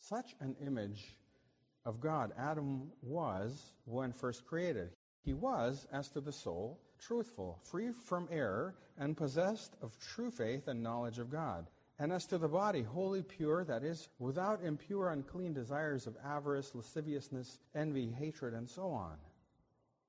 Such 0.00 0.34
an 0.40 0.56
image 0.60 1.16
of 1.86 2.00
God 2.00 2.32
Adam 2.36 2.90
was 3.02 3.72
when 3.84 4.12
first 4.12 4.44
created. 4.46 4.90
He 5.24 5.34
was, 5.34 5.86
as 5.92 6.08
to 6.10 6.20
the 6.20 6.32
soul, 6.32 6.78
truthful, 6.98 7.58
free 7.62 7.92
from 7.92 8.28
error, 8.30 8.74
and 8.98 9.16
possessed 9.16 9.76
of 9.82 9.98
true 9.98 10.30
faith 10.30 10.68
and 10.68 10.82
knowledge 10.82 11.18
of 11.18 11.30
God. 11.30 11.66
And 11.98 12.12
as 12.12 12.26
to 12.26 12.38
the 12.38 12.48
body, 12.48 12.82
wholly 12.82 13.22
pure, 13.22 13.64
that 13.64 13.82
is, 13.82 14.08
without 14.18 14.62
impure, 14.62 15.10
unclean 15.10 15.52
desires 15.52 16.06
of 16.06 16.16
avarice, 16.24 16.74
lasciviousness, 16.74 17.58
envy, 17.74 18.10
hatred, 18.10 18.54
and 18.54 18.68
so 18.68 18.90
on. 18.90 19.16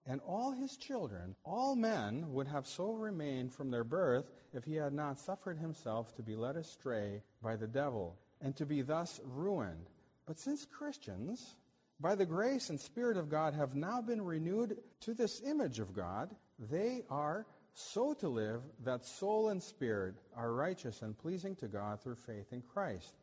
And 0.05 0.21
all 0.21 0.51
his 0.51 0.77
children, 0.77 1.35
all 1.43 1.75
men, 1.75 2.31
would 2.31 2.47
have 2.47 2.67
so 2.67 2.93
remained 2.93 3.53
from 3.53 3.71
their 3.71 3.83
birth 3.83 4.31
if 4.53 4.63
he 4.63 4.75
had 4.75 4.93
not 4.93 5.19
suffered 5.19 5.57
himself 5.57 6.15
to 6.15 6.23
be 6.23 6.35
led 6.35 6.57
astray 6.57 7.21
by 7.41 7.55
the 7.55 7.67
devil, 7.67 8.15
and 8.41 8.55
to 8.55 8.65
be 8.65 8.81
thus 8.81 9.19
ruined. 9.23 9.89
But 10.25 10.39
since 10.39 10.65
Christians, 10.65 11.55
by 11.99 12.15
the 12.15 12.25
grace 12.25 12.69
and 12.69 12.79
Spirit 12.79 13.17
of 13.17 13.29
God, 13.29 13.53
have 13.53 13.75
now 13.75 14.01
been 14.01 14.21
renewed 14.21 14.77
to 15.01 15.13
this 15.13 15.41
image 15.41 15.79
of 15.79 15.93
God, 15.93 16.33
they 16.57 17.03
are 17.09 17.45
so 17.73 18.13
to 18.15 18.27
live 18.27 18.61
that 18.83 19.05
soul 19.05 19.49
and 19.49 19.61
spirit 19.61 20.15
are 20.35 20.53
righteous 20.53 21.01
and 21.01 21.17
pleasing 21.17 21.55
to 21.57 21.67
God 21.67 22.01
through 22.01 22.15
faith 22.15 22.51
in 22.51 22.61
Christ. 22.61 23.13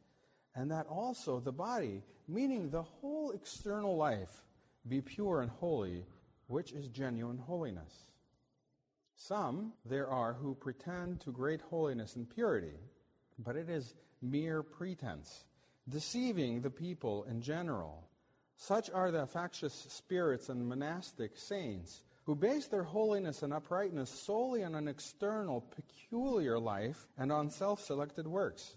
And 0.54 0.70
that 0.70 0.86
also 0.86 1.40
the 1.40 1.52
body, 1.52 2.02
meaning 2.26 2.70
the 2.70 2.82
whole 2.82 3.32
external 3.32 3.96
life, 3.96 4.42
be 4.88 5.00
pure 5.00 5.42
and 5.42 5.50
holy, 5.50 6.04
which 6.46 6.72
is 6.72 6.88
genuine 6.88 7.38
holiness. 7.38 7.92
Some 9.16 9.72
there 9.84 10.08
are 10.08 10.34
who 10.34 10.54
pretend 10.54 11.20
to 11.22 11.32
great 11.32 11.60
holiness 11.60 12.16
and 12.16 12.28
purity, 12.28 12.78
but 13.38 13.56
it 13.56 13.68
is 13.68 13.94
mere 14.22 14.62
pretense, 14.62 15.44
deceiving 15.88 16.62
the 16.62 16.70
people 16.70 17.24
in 17.24 17.42
general. 17.42 18.08
Such 18.56 18.90
are 18.90 19.10
the 19.10 19.26
factious 19.26 19.74
spirits 19.74 20.48
and 20.48 20.66
monastic 20.66 21.36
saints 21.36 22.02
who 22.24 22.34
base 22.34 22.66
their 22.66 22.82
holiness 22.82 23.42
and 23.42 23.52
uprightness 23.52 24.10
solely 24.10 24.64
on 24.64 24.74
an 24.74 24.88
external, 24.88 25.60
peculiar 25.60 26.58
life 26.58 27.06
and 27.16 27.30
on 27.30 27.50
self 27.50 27.80
selected 27.80 28.26
works. 28.26 28.76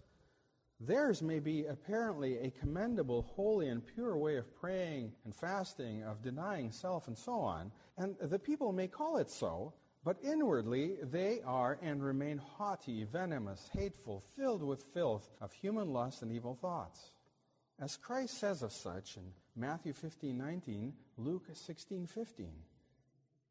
Theirs 0.82 1.22
may 1.22 1.40
be 1.40 1.66
apparently 1.66 2.38
a 2.38 2.52
commendable, 2.52 3.24
holy, 3.24 3.68
and 3.68 3.86
pure 3.86 4.16
way 4.18 4.38
of 4.38 4.56
praying 4.56 5.14
and 5.26 5.36
fasting, 5.36 6.04
of 6.04 6.22
denying 6.22 6.72
self, 6.72 7.08
and 7.08 7.18
so 7.18 7.34
on, 7.34 7.72
and 7.98 8.16
the 8.22 8.40
people 8.40 8.72
may 8.72 8.88
call 8.88 9.18
it 9.18 9.30
so, 9.30 9.74
but 10.04 10.24
inwardly 10.24 10.98
they 11.04 11.42
are 11.42 11.80
and 11.82 12.04
remain 12.04 12.38
haughty, 12.38 13.04
venomous, 13.04 13.70
hateful, 13.74 14.24
filled 14.38 14.64
with 14.64 14.86
filth 14.94 15.30
of 15.42 15.52
human 15.52 15.92
lust 15.92 16.22
and 16.22 16.32
evil 16.32 16.56
thoughts. 16.56 17.12
As 17.80 17.98
Christ 17.98 18.38
says 18.38 18.62
of 18.62 18.72
such 18.72 19.18
in 19.18 19.34
Matthew 19.60 19.92
15, 19.92 20.38
19, 20.38 20.94
Luke 21.18 21.44
16, 21.52 22.08
15. 22.08 22.48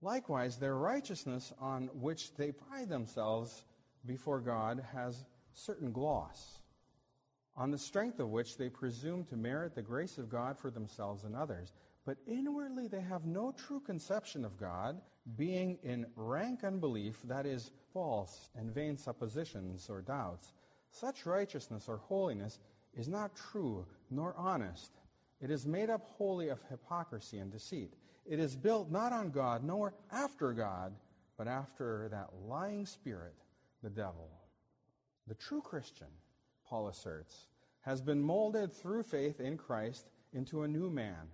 Likewise, 0.00 0.56
their 0.56 0.74
righteousness 0.74 1.52
on 1.60 1.90
which 1.92 2.34
they 2.36 2.50
pride 2.50 2.88
themselves 2.88 3.62
before 4.06 4.40
God 4.40 4.82
has 4.94 5.22
certain 5.52 5.92
gloss, 5.92 6.60
on 7.54 7.70
the 7.70 7.76
strength 7.76 8.20
of 8.20 8.30
which 8.30 8.56
they 8.56 8.70
presume 8.70 9.24
to 9.24 9.36
merit 9.36 9.74
the 9.74 9.82
grace 9.82 10.16
of 10.16 10.30
God 10.30 10.56
for 10.58 10.70
themselves 10.70 11.24
and 11.24 11.36
others. 11.36 11.74
But 12.06 12.16
inwardly 12.26 12.88
they 12.88 13.02
have 13.02 13.26
no 13.26 13.52
true 13.52 13.80
conception 13.80 14.46
of 14.46 14.58
God, 14.58 14.98
being 15.36 15.78
in 15.82 16.06
rank 16.16 16.64
unbelief, 16.64 17.20
that 17.24 17.44
is, 17.44 17.70
false 17.92 18.48
and 18.56 18.72
vain 18.72 18.96
suppositions 18.96 19.90
or 19.90 20.00
doubts. 20.00 20.54
Such 20.90 21.26
righteousness 21.26 21.84
or 21.86 21.98
holiness 21.98 22.58
is 22.94 23.08
not 23.08 23.36
true 23.52 23.84
nor 24.10 24.34
honest. 24.38 24.90
It 25.40 25.50
is 25.50 25.66
made 25.66 25.88
up 25.88 26.04
wholly 26.16 26.48
of 26.48 26.58
hypocrisy 26.68 27.38
and 27.38 27.50
deceit. 27.50 27.94
It 28.26 28.40
is 28.40 28.56
built 28.56 28.90
not 28.90 29.12
on 29.12 29.30
God, 29.30 29.62
nor 29.62 29.94
after 30.10 30.52
God, 30.52 30.92
but 31.36 31.46
after 31.46 32.08
that 32.10 32.30
lying 32.46 32.86
spirit, 32.86 33.34
the 33.82 33.90
devil. 33.90 34.28
The 35.28 35.36
true 35.36 35.60
Christian, 35.60 36.08
Paul 36.66 36.88
asserts, 36.88 37.46
has 37.82 38.00
been 38.00 38.20
molded 38.20 38.72
through 38.72 39.04
faith 39.04 39.40
in 39.40 39.56
Christ 39.56 40.10
into 40.32 40.62
a 40.62 40.68
new 40.68 40.90
man, 40.90 41.28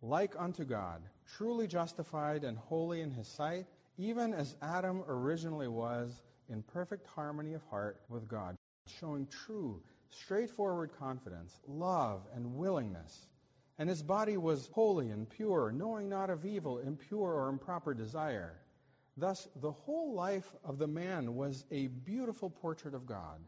like 0.00 0.34
unto 0.38 0.64
God, 0.64 1.02
truly 1.36 1.66
justified 1.66 2.44
and 2.44 2.56
holy 2.56 3.00
in 3.00 3.10
his 3.10 3.26
sight, 3.26 3.66
even 3.98 4.32
as 4.32 4.56
Adam 4.62 5.02
originally 5.08 5.68
was, 5.68 6.22
in 6.48 6.62
perfect 6.62 7.06
harmony 7.06 7.54
of 7.54 7.62
heart 7.64 8.00
with 8.08 8.28
God, 8.28 8.56
showing 8.86 9.26
true, 9.26 9.82
straightforward 10.08 10.90
confidence, 10.98 11.60
love, 11.66 12.22
and 12.34 12.56
willingness 12.56 13.29
and 13.80 13.88
his 13.88 14.02
body 14.02 14.36
was 14.36 14.68
holy 14.74 15.08
and 15.08 15.26
pure, 15.30 15.72
knowing 15.72 16.06
not 16.06 16.28
of 16.28 16.44
evil, 16.44 16.80
impure, 16.80 17.32
or 17.32 17.48
improper 17.48 17.94
desire. 17.94 18.60
Thus, 19.16 19.48
the 19.62 19.72
whole 19.72 20.12
life 20.12 20.52
of 20.66 20.76
the 20.76 20.86
man 20.86 21.34
was 21.34 21.64
a 21.70 21.86
beautiful 21.86 22.50
portrait 22.50 22.92
of 22.92 23.06
God, 23.06 23.40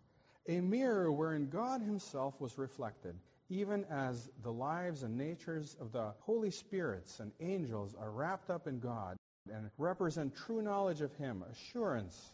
a 0.49 0.59
mirror 0.61 1.13
wherein 1.13 1.51
God 1.51 1.83
himself 1.83 2.41
was 2.41 2.57
reflected, 2.57 3.15
even 3.51 3.85
as 3.91 4.31
the 4.43 4.51
lives 4.51 5.03
and 5.03 5.19
natures 5.19 5.77
of 5.79 5.93
the 5.93 6.15
holy 6.21 6.51
spirits 6.51 7.21
and 7.21 7.31
angels 7.41 7.95
are 8.01 8.11
wrapped 8.11 8.49
up 8.49 8.67
in 8.67 8.81
God 8.81 9.19
and 9.53 9.69
represent 9.77 10.35
true 10.35 10.63
knowledge 10.63 11.03
of 11.03 11.15
him, 11.17 11.45
assurance 11.53 12.33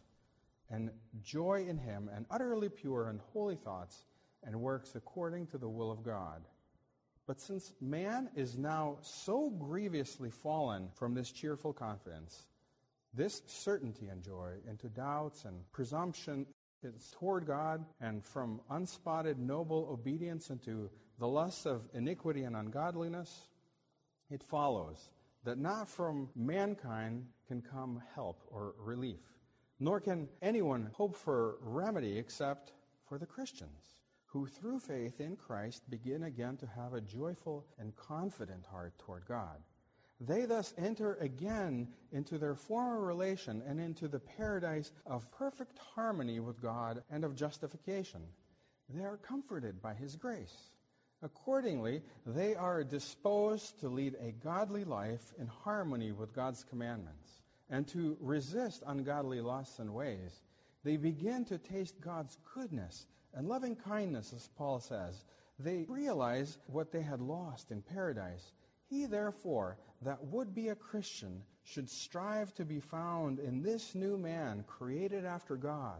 and 0.70 0.92
joy 1.24 1.66
in 1.68 1.76
him, 1.76 2.08
and 2.14 2.26
utterly 2.30 2.68
pure 2.68 3.08
and 3.08 3.18
holy 3.32 3.56
thoughts 3.56 4.04
and 4.44 4.54
works 4.54 4.94
according 4.94 5.48
to 5.48 5.58
the 5.58 5.68
will 5.68 5.90
of 5.90 6.04
God. 6.04 6.44
But 7.28 7.40
since 7.42 7.74
man 7.78 8.30
is 8.34 8.56
now 8.56 8.96
so 9.02 9.50
grievously 9.50 10.30
fallen 10.30 10.88
from 10.94 11.12
this 11.12 11.30
cheerful 11.30 11.74
confidence, 11.74 12.46
this 13.12 13.42
certainty 13.46 14.08
and 14.08 14.22
joy 14.22 14.54
into 14.66 14.88
doubts 14.88 15.44
and 15.44 15.70
presumption 15.70 16.46
It's 16.82 17.10
toward 17.10 17.44
God 17.46 17.84
and 18.00 18.24
from 18.24 18.60
unspotted 18.70 19.38
noble 19.38 19.88
obedience 19.90 20.48
into 20.50 20.88
the 21.18 21.26
lusts 21.26 21.66
of 21.66 21.82
iniquity 21.92 22.44
and 22.44 22.56
ungodliness, 22.56 23.48
it 24.30 24.42
follows 24.44 25.10
that 25.44 25.58
not 25.58 25.88
from 25.88 26.30
mankind 26.36 27.26
can 27.46 27.60
come 27.60 28.00
help 28.14 28.42
or 28.50 28.74
relief, 28.78 29.20
nor 29.80 30.00
can 30.00 30.28
anyone 30.40 30.90
hope 30.94 31.16
for 31.16 31.56
remedy 31.60 32.16
except 32.16 32.72
for 33.08 33.18
the 33.18 33.26
Christians, 33.26 33.97
who 34.28 34.46
through 34.46 34.78
faith 34.78 35.20
in 35.20 35.36
Christ 35.36 35.88
begin 35.90 36.24
again 36.24 36.56
to 36.58 36.66
have 36.66 36.92
a 36.92 37.00
joyful 37.00 37.66
and 37.78 37.96
confident 37.96 38.66
heart 38.66 38.92
toward 38.98 39.26
God. 39.26 39.56
They 40.20 40.44
thus 40.44 40.74
enter 40.76 41.14
again 41.14 41.88
into 42.12 42.38
their 42.38 42.54
former 42.54 43.00
relation 43.00 43.62
and 43.66 43.80
into 43.80 44.06
the 44.06 44.18
paradise 44.18 44.92
of 45.06 45.30
perfect 45.30 45.78
harmony 45.94 46.40
with 46.40 46.60
God 46.60 47.02
and 47.10 47.24
of 47.24 47.36
justification. 47.36 48.22
They 48.88 49.04
are 49.04 49.16
comforted 49.16 49.80
by 49.80 49.94
His 49.94 50.16
grace. 50.16 50.72
Accordingly, 51.22 52.02
they 52.26 52.54
are 52.54 52.84
disposed 52.84 53.80
to 53.80 53.88
lead 53.88 54.16
a 54.20 54.32
godly 54.32 54.84
life 54.84 55.32
in 55.38 55.46
harmony 55.46 56.12
with 56.12 56.34
God's 56.34 56.64
commandments 56.64 57.40
and 57.70 57.86
to 57.88 58.16
resist 58.20 58.82
ungodly 58.86 59.40
lusts 59.40 59.78
and 59.78 59.94
ways. 59.94 60.42
They 60.84 60.96
begin 60.96 61.44
to 61.46 61.58
taste 61.58 62.00
God's 62.00 62.36
goodness 62.54 63.06
and 63.34 63.48
loving 63.48 63.76
kindness, 63.76 64.32
as 64.34 64.48
Paul 64.56 64.80
says. 64.80 65.24
They 65.58 65.84
realize 65.88 66.58
what 66.66 66.92
they 66.92 67.02
had 67.02 67.20
lost 67.20 67.70
in 67.70 67.82
paradise. 67.82 68.52
He, 68.88 69.06
therefore, 69.06 69.78
that 70.02 70.22
would 70.24 70.54
be 70.54 70.68
a 70.68 70.74
Christian 70.74 71.42
should 71.64 71.90
strive 71.90 72.54
to 72.54 72.64
be 72.64 72.80
found 72.80 73.38
in 73.38 73.62
this 73.62 73.94
new 73.94 74.16
man 74.16 74.64
created 74.66 75.24
after 75.24 75.56
God, 75.56 75.98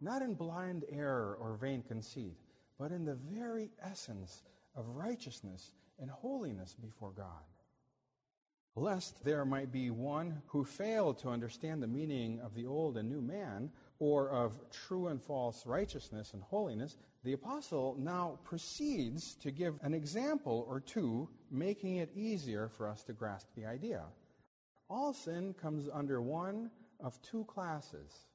not 0.00 0.22
in 0.22 0.34
blind 0.34 0.84
error 0.90 1.36
or 1.40 1.56
vain 1.56 1.82
conceit, 1.82 2.36
but 2.78 2.90
in 2.90 3.04
the 3.04 3.14
very 3.14 3.70
essence 3.82 4.42
of 4.74 4.88
righteousness 4.88 5.72
and 6.00 6.10
holiness 6.10 6.74
before 6.74 7.12
God. 7.12 7.26
Lest 8.76 9.24
there 9.24 9.44
might 9.44 9.70
be 9.70 9.90
one 9.90 10.42
who 10.46 10.64
failed 10.64 11.18
to 11.18 11.28
understand 11.28 11.80
the 11.80 11.86
meaning 11.86 12.40
of 12.40 12.54
the 12.54 12.66
old 12.66 12.96
and 12.96 13.08
new 13.08 13.20
man, 13.20 13.70
or 13.98 14.28
of 14.30 14.58
true 14.70 15.08
and 15.08 15.22
false 15.22 15.66
righteousness 15.66 16.32
and 16.34 16.42
holiness, 16.42 16.96
the 17.22 17.32
apostle 17.32 17.96
now 17.98 18.38
proceeds 18.44 19.34
to 19.36 19.50
give 19.50 19.78
an 19.82 19.94
example 19.94 20.66
or 20.68 20.80
two, 20.80 21.28
making 21.50 21.96
it 21.96 22.10
easier 22.14 22.68
for 22.68 22.88
us 22.88 23.02
to 23.04 23.12
grasp 23.12 23.48
the 23.56 23.64
idea. 23.64 24.02
All 24.90 25.12
sin 25.12 25.54
comes 25.54 25.88
under 25.92 26.20
one 26.20 26.70
of 27.00 27.20
two 27.22 27.44
classes. 27.44 28.26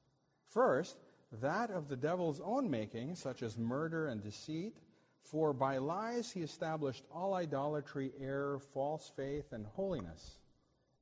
First, 0.48 0.96
that 1.40 1.70
of 1.70 1.88
the 1.88 1.96
devil's 1.96 2.40
own 2.40 2.68
making, 2.68 3.14
such 3.14 3.42
as 3.42 3.56
murder 3.56 4.08
and 4.08 4.22
deceit, 4.22 4.76
for 5.22 5.52
by 5.52 5.78
lies 5.78 6.30
he 6.30 6.40
established 6.40 7.04
all 7.12 7.34
idolatry, 7.34 8.12
error, 8.20 8.58
false 8.58 9.12
faith, 9.14 9.52
and 9.52 9.66
holiness. 9.66 10.38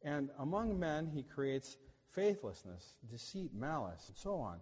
And 0.03 0.29
among 0.39 0.79
men 0.79 1.07
he 1.07 1.23
creates 1.23 1.77
faithlessness, 2.13 2.95
deceit, 3.11 3.53
malice, 3.55 4.05
and 4.09 4.17
so 4.17 4.37
on. 4.37 4.61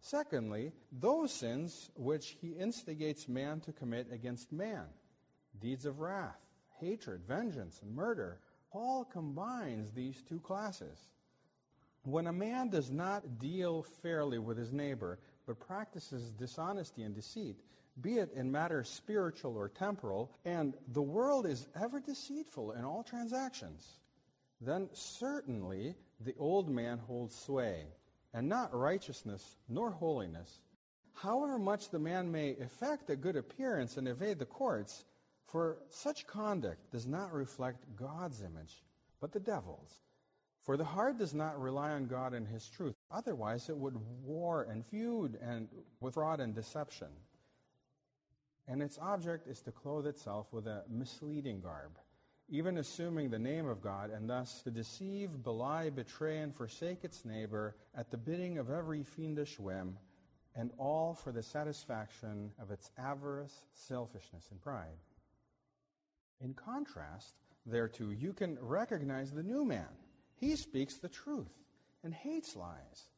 Secondly, 0.00 0.72
those 0.90 1.32
sins 1.32 1.90
which 1.94 2.36
he 2.40 2.48
instigates 2.48 3.28
man 3.28 3.60
to 3.60 3.72
commit 3.72 4.08
against 4.12 4.52
man 4.52 4.84
deeds 5.60 5.86
of 5.86 6.00
wrath, 6.00 6.40
hatred, 6.80 7.22
vengeance, 7.26 7.80
and 7.82 7.94
murder. 7.94 8.40
Paul 8.72 9.04
combines 9.04 9.92
these 9.92 10.22
two 10.28 10.40
classes. 10.40 10.98
When 12.04 12.26
a 12.26 12.32
man 12.32 12.70
does 12.70 12.90
not 12.90 13.38
deal 13.38 13.84
fairly 14.02 14.38
with 14.38 14.56
his 14.56 14.72
neighbor, 14.72 15.20
but 15.46 15.60
practices 15.60 16.32
dishonesty 16.32 17.02
and 17.02 17.14
deceit, 17.14 17.56
be 18.00 18.18
it 18.18 18.32
in 18.34 18.50
matters 18.50 18.88
spiritual 18.88 19.56
or 19.56 19.68
temporal, 19.68 20.30
and 20.44 20.74
the 20.88 21.02
world 21.02 21.46
is 21.46 21.68
ever 21.80 22.00
deceitful 22.00 22.72
in 22.72 22.84
all 22.84 23.02
transactions, 23.02 23.86
then 24.60 24.88
certainly 24.92 25.94
the 26.24 26.34
old 26.38 26.68
man 26.68 26.98
holds 26.98 27.34
sway, 27.34 27.86
and 28.32 28.48
not 28.48 28.74
righteousness 28.74 29.56
nor 29.68 29.90
holiness. 29.90 30.62
However 31.14 31.58
much 31.58 31.90
the 31.90 31.98
man 31.98 32.32
may 32.32 32.50
effect 32.50 33.10
a 33.10 33.16
good 33.16 33.36
appearance 33.36 33.96
and 33.96 34.08
evade 34.08 34.38
the 34.38 34.46
courts, 34.46 35.04
for 35.46 35.78
such 35.88 36.26
conduct 36.26 36.90
does 36.90 37.06
not 37.06 37.32
reflect 37.32 37.84
God's 37.96 38.42
image, 38.42 38.82
but 39.20 39.32
the 39.32 39.40
devil's. 39.40 40.00
For 40.62 40.76
the 40.76 40.84
heart 40.84 41.18
does 41.18 41.34
not 41.34 41.60
rely 41.60 41.90
on 41.90 42.06
God 42.06 42.34
and 42.34 42.46
his 42.46 42.68
truth. 42.68 42.94
Otherwise, 43.10 43.68
it 43.68 43.76
would 43.76 43.96
war 44.22 44.62
and 44.62 44.86
feud 44.86 45.38
and 45.42 45.68
with 46.00 46.14
fraud 46.14 46.40
and 46.40 46.54
deception 46.54 47.08
and 48.68 48.82
its 48.82 48.98
object 48.98 49.48
is 49.48 49.60
to 49.62 49.72
clothe 49.72 50.06
itself 50.06 50.46
with 50.52 50.66
a 50.66 50.84
misleading 50.88 51.60
garb, 51.60 51.98
even 52.52 52.76
assuming 52.76 53.30
the 53.30 53.38
name 53.38 53.66
of 53.66 53.80
God, 53.80 54.10
and 54.10 54.28
thus 54.28 54.60
to 54.62 54.70
deceive, 54.70 55.42
belie, 55.42 55.88
betray, 55.88 56.38
and 56.38 56.54
forsake 56.54 57.02
its 57.02 57.24
neighbor 57.24 57.74
at 57.96 58.10
the 58.10 58.16
bidding 58.18 58.58
of 58.58 58.70
every 58.70 59.02
fiendish 59.02 59.58
whim, 59.58 59.96
and 60.54 60.70
all 60.76 61.14
for 61.14 61.32
the 61.32 61.42
satisfaction 61.42 62.52
of 62.60 62.70
its 62.70 62.90
avarice, 62.98 63.64
selfishness, 63.72 64.48
and 64.50 64.60
pride. 64.60 64.98
In 66.42 66.52
contrast 66.52 67.36
thereto, 67.66 68.10
you 68.10 68.34
can 68.34 68.58
recognize 68.60 69.32
the 69.32 69.42
new 69.42 69.64
man. 69.64 69.88
He 70.34 70.54
speaks 70.54 70.98
the 70.98 71.08
truth 71.08 71.54
and 72.04 72.12
hates 72.12 72.54
lies 72.54 73.08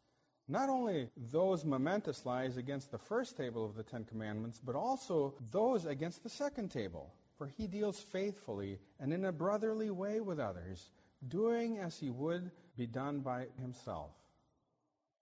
not 0.48 0.68
only 0.68 1.08
those 1.30 1.64
momentous 1.64 2.26
lies 2.26 2.56
against 2.56 2.90
the 2.90 2.98
first 2.98 3.36
table 3.36 3.64
of 3.64 3.74
the 3.74 3.82
Ten 3.82 4.04
Commandments, 4.04 4.60
but 4.62 4.74
also 4.74 5.34
those 5.50 5.86
against 5.86 6.22
the 6.22 6.28
second 6.28 6.70
table. 6.70 7.14
For 7.36 7.46
he 7.48 7.66
deals 7.66 7.98
faithfully 7.98 8.78
and 9.00 9.12
in 9.12 9.24
a 9.24 9.32
brotherly 9.32 9.90
way 9.90 10.20
with 10.20 10.38
others, 10.38 10.90
doing 11.26 11.78
as 11.78 11.98
he 11.98 12.10
would 12.10 12.50
be 12.76 12.86
done 12.86 13.20
by 13.20 13.46
himself. 13.60 14.12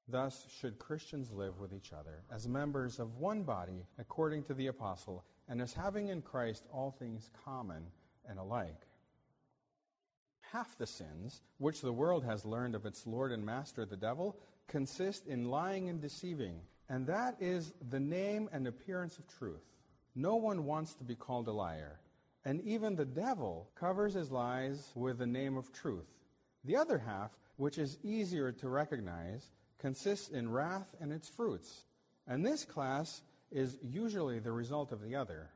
Thus 0.08 0.46
should 0.58 0.78
Christians 0.78 1.32
live 1.32 1.58
with 1.58 1.72
each 1.72 1.92
other, 1.92 2.24
as 2.30 2.48
members 2.48 2.98
of 2.98 3.18
one 3.18 3.44
body, 3.44 3.86
according 3.98 4.44
to 4.44 4.54
the 4.54 4.66
apostle, 4.66 5.24
and 5.48 5.60
as 5.62 5.72
having 5.72 6.08
in 6.08 6.22
Christ 6.22 6.66
all 6.72 6.90
things 6.90 7.30
common 7.44 7.86
and 8.28 8.38
alike. 8.38 8.86
Half 10.40 10.76
the 10.76 10.86
sins 10.86 11.40
which 11.58 11.80
the 11.80 11.92
world 11.92 12.24
has 12.24 12.44
learned 12.44 12.74
of 12.74 12.84
its 12.84 13.06
Lord 13.06 13.32
and 13.32 13.44
Master 13.44 13.86
the 13.86 13.96
devil 13.96 14.36
consist 14.68 15.26
in 15.26 15.48
lying 15.48 15.88
and 15.88 16.00
deceiving, 16.00 16.60
and 16.88 17.06
that 17.06 17.36
is 17.40 17.72
the 17.90 18.00
name 18.00 18.50
and 18.52 18.66
appearance 18.66 19.18
of 19.18 19.26
truth. 19.28 19.71
No 20.14 20.36
one 20.36 20.66
wants 20.66 20.94
to 20.94 21.04
be 21.04 21.14
called 21.14 21.48
a 21.48 21.52
liar, 21.52 21.98
and 22.44 22.60
even 22.62 22.96
the 22.96 23.04
devil 23.04 23.70
covers 23.74 24.12
his 24.12 24.30
lies 24.30 24.92
with 24.94 25.18
the 25.18 25.26
name 25.26 25.56
of 25.56 25.72
truth. 25.72 26.08
The 26.64 26.76
other 26.76 26.98
half, 26.98 27.30
which 27.56 27.78
is 27.78 27.98
easier 28.02 28.52
to 28.52 28.68
recognize, 28.68 29.50
consists 29.78 30.28
in 30.28 30.50
wrath 30.50 30.94
and 31.00 31.12
its 31.12 31.28
fruits, 31.28 31.86
and 32.26 32.44
this 32.44 32.64
class 32.64 33.22
is 33.50 33.78
usually 33.82 34.38
the 34.38 34.52
result 34.52 34.92
of 34.92 35.02
the 35.02 35.16
other. 35.16 35.50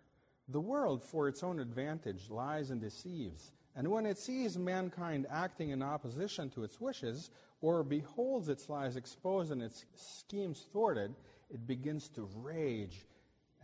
The 0.49 0.61
world, 0.61 1.03
for 1.03 1.29
its 1.29 1.43
own 1.43 1.61
advantage, 1.61 2.31
lies 2.31 2.71
and 2.71 2.81
deceives, 2.81 3.53
and 3.75 3.89
when 3.89 4.07
it 4.07 4.17
sees 4.17 4.57
mankind 4.57 5.27
acting 5.31 5.71
in 5.71 5.83
opposition 5.83 6.49
to 6.51 6.65
its 6.65 6.81
wishes, 6.81 7.31
or 7.61 7.83
beholds 7.83 8.49
its 8.49 8.71
lies 8.71 8.97
exposed 8.97 9.53
and 9.53 9.63
its 9.63 9.85
schemes 9.95 10.67
thwarted, 10.73 11.15
it 11.51 11.67
begins 11.67 12.09
to 12.09 12.29
rage 12.37 13.07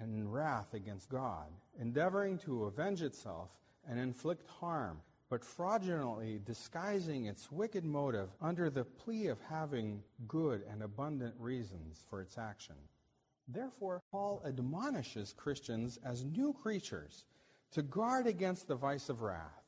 and 0.03 0.15
in 0.15 0.29
wrath 0.29 0.75
against 0.75 1.09
God, 1.09 1.47
endeavoring 1.81 2.39
to 2.39 2.65
avenge 2.65 3.03
itself 3.03 3.51
and 3.89 3.99
inflict 3.99 4.49
harm, 4.49 5.01
but 5.31 5.45
fraudulently 5.45 6.41
disguising 6.45 7.27
its 7.27 7.53
wicked 7.53 7.85
motive 7.85 8.29
under 8.41 8.69
the 8.69 8.85
plea 8.85 9.29
of 9.29 9.41
having 9.49 10.03
good 10.27 10.63
and 10.71 10.83
abundant 10.83 11.35
reasons 11.39 12.05
for 12.11 12.21
its 12.21 12.37
action. 12.37 12.75
Therefore, 13.49 14.03
Paul 14.11 14.43
admonishes 14.47 15.33
Christians 15.33 15.99
as 16.05 16.25
new 16.25 16.53
creatures 16.53 17.25
to 17.73 17.83
guard 17.83 18.27
against 18.27 18.69
the 18.69 18.75
vice 18.75 19.09
of 19.09 19.23
wrath, 19.23 19.63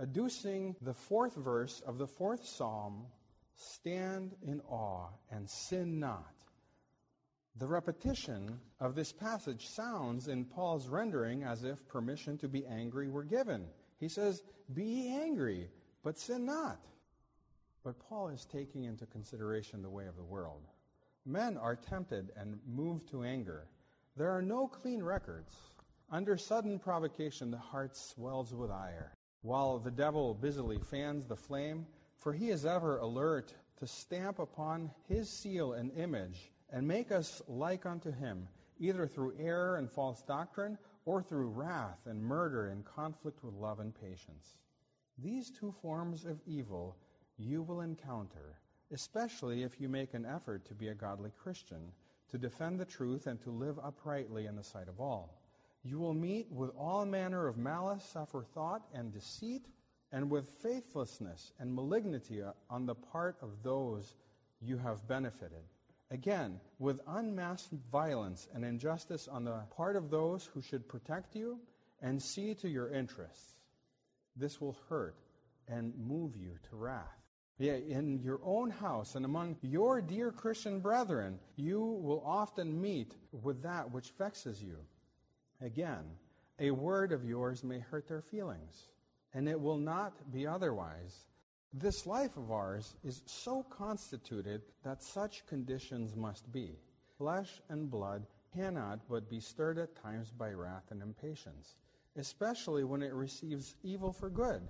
adducing 0.00 0.76
the 0.82 0.94
fourth 0.94 1.34
verse 1.34 1.82
of 1.86 1.98
the 1.98 2.06
fourth 2.06 2.46
psalm 2.46 3.06
Stand 3.60 4.36
in 4.46 4.60
awe 4.68 5.08
and 5.32 5.50
sin 5.50 5.98
not. 5.98 6.37
The 7.58 7.66
repetition 7.66 8.60
of 8.78 8.94
this 8.94 9.10
passage 9.10 9.66
sounds 9.66 10.28
in 10.28 10.44
Paul's 10.44 10.86
rendering 10.86 11.42
as 11.42 11.64
if 11.64 11.88
permission 11.88 12.38
to 12.38 12.48
be 12.48 12.64
angry 12.64 13.08
were 13.08 13.24
given. 13.24 13.66
He 13.98 14.08
says, 14.08 14.44
Be 14.74 15.08
angry, 15.08 15.68
but 16.04 16.16
sin 16.16 16.46
not. 16.46 16.78
But 17.82 17.98
Paul 17.98 18.28
is 18.28 18.44
taking 18.44 18.84
into 18.84 19.06
consideration 19.06 19.82
the 19.82 19.90
way 19.90 20.06
of 20.06 20.14
the 20.14 20.22
world. 20.22 20.68
Men 21.26 21.56
are 21.56 21.74
tempted 21.74 22.30
and 22.36 22.60
moved 22.64 23.08
to 23.08 23.24
anger. 23.24 23.66
There 24.16 24.30
are 24.30 24.42
no 24.42 24.68
clean 24.68 25.02
records. 25.02 25.56
Under 26.12 26.36
sudden 26.36 26.78
provocation, 26.78 27.50
the 27.50 27.58
heart 27.58 27.96
swells 27.96 28.54
with 28.54 28.70
ire. 28.70 29.12
While 29.42 29.80
the 29.80 29.90
devil 29.90 30.32
busily 30.32 30.78
fans 30.78 31.26
the 31.26 31.34
flame, 31.34 31.88
for 32.18 32.32
he 32.32 32.50
is 32.50 32.64
ever 32.64 32.98
alert 32.98 33.52
to 33.78 33.86
stamp 33.88 34.38
upon 34.38 34.92
his 35.08 35.28
seal 35.28 35.72
and 35.72 35.90
image 35.96 36.52
and 36.70 36.86
make 36.86 37.10
us 37.10 37.42
like 37.48 37.86
unto 37.86 38.12
him, 38.12 38.48
either 38.78 39.06
through 39.06 39.34
error 39.38 39.76
and 39.76 39.90
false 39.90 40.22
doctrine, 40.22 40.78
or 41.04 41.22
through 41.22 41.48
wrath 41.48 42.06
and 42.06 42.22
murder 42.22 42.68
in 42.68 42.82
conflict 42.82 43.42
with 43.42 43.54
love 43.54 43.80
and 43.80 43.94
patience. 43.98 44.58
These 45.16 45.50
two 45.50 45.74
forms 45.82 46.24
of 46.24 46.40
evil 46.46 46.96
you 47.38 47.62
will 47.62 47.80
encounter, 47.80 48.58
especially 48.92 49.62
if 49.62 49.80
you 49.80 49.88
make 49.88 50.14
an 50.14 50.26
effort 50.26 50.64
to 50.66 50.74
be 50.74 50.88
a 50.88 50.94
godly 50.94 51.30
Christian, 51.42 51.92
to 52.30 52.38
defend 52.38 52.78
the 52.78 52.84
truth, 52.84 53.26
and 53.26 53.40
to 53.40 53.50
live 53.50 53.78
uprightly 53.78 54.46
in 54.46 54.56
the 54.56 54.62
sight 54.62 54.88
of 54.88 55.00
all. 55.00 55.40
You 55.82 55.98
will 55.98 56.14
meet 56.14 56.50
with 56.50 56.70
all 56.76 57.06
manner 57.06 57.46
of 57.46 57.56
malice, 57.56 58.04
suffer 58.04 58.42
thought, 58.42 58.82
and 58.92 59.12
deceit, 59.12 59.66
and 60.12 60.30
with 60.30 60.50
faithlessness 60.62 61.52
and 61.58 61.74
malignity 61.74 62.42
on 62.68 62.86
the 62.86 62.94
part 62.94 63.36
of 63.40 63.62
those 63.62 64.14
you 64.60 64.76
have 64.76 65.06
benefited. 65.08 65.62
Again, 66.10 66.60
with 66.78 67.00
unmasked 67.06 67.74
violence 67.92 68.48
and 68.54 68.64
injustice 68.64 69.28
on 69.28 69.44
the 69.44 69.60
part 69.76 69.94
of 69.94 70.10
those 70.10 70.46
who 70.46 70.62
should 70.62 70.88
protect 70.88 71.36
you 71.36 71.58
and 72.00 72.22
see 72.22 72.54
to 72.54 72.68
your 72.68 72.90
interests. 72.90 73.54
This 74.36 74.60
will 74.60 74.76
hurt 74.88 75.16
and 75.66 75.92
move 75.98 76.36
you 76.36 76.56
to 76.70 76.76
wrath. 76.76 77.18
Yet 77.58 77.82
in 77.82 78.20
your 78.22 78.40
own 78.44 78.70
house 78.70 79.16
and 79.16 79.24
among 79.24 79.56
your 79.62 80.00
dear 80.00 80.30
Christian 80.30 80.80
brethren, 80.80 81.38
you 81.56 81.80
will 81.80 82.22
often 82.24 82.80
meet 82.80 83.16
with 83.42 83.62
that 83.62 83.90
which 83.90 84.12
vexes 84.16 84.62
you. 84.62 84.78
Again, 85.60 86.04
a 86.60 86.70
word 86.70 87.12
of 87.12 87.24
yours 87.24 87.64
may 87.64 87.80
hurt 87.80 88.06
their 88.08 88.22
feelings, 88.22 88.88
and 89.34 89.48
it 89.48 89.60
will 89.60 89.76
not 89.76 90.32
be 90.32 90.46
otherwise. 90.46 91.26
This 91.74 92.06
life 92.06 92.36
of 92.38 92.50
ours 92.50 92.96
is 93.04 93.22
so 93.26 93.62
constituted 93.62 94.62
that 94.84 95.02
such 95.02 95.46
conditions 95.46 96.16
must 96.16 96.50
be. 96.50 96.78
Flesh 97.18 97.60
and 97.68 97.90
blood 97.90 98.26
cannot 98.54 99.00
but 99.08 99.28
be 99.28 99.38
stirred 99.38 99.78
at 99.78 99.94
times 99.94 100.30
by 100.30 100.52
wrath 100.52 100.90
and 100.90 101.02
impatience, 101.02 101.74
especially 102.16 102.84
when 102.84 103.02
it 103.02 103.12
receives 103.12 103.74
evil 103.82 104.12
for 104.12 104.30
good. 104.30 104.62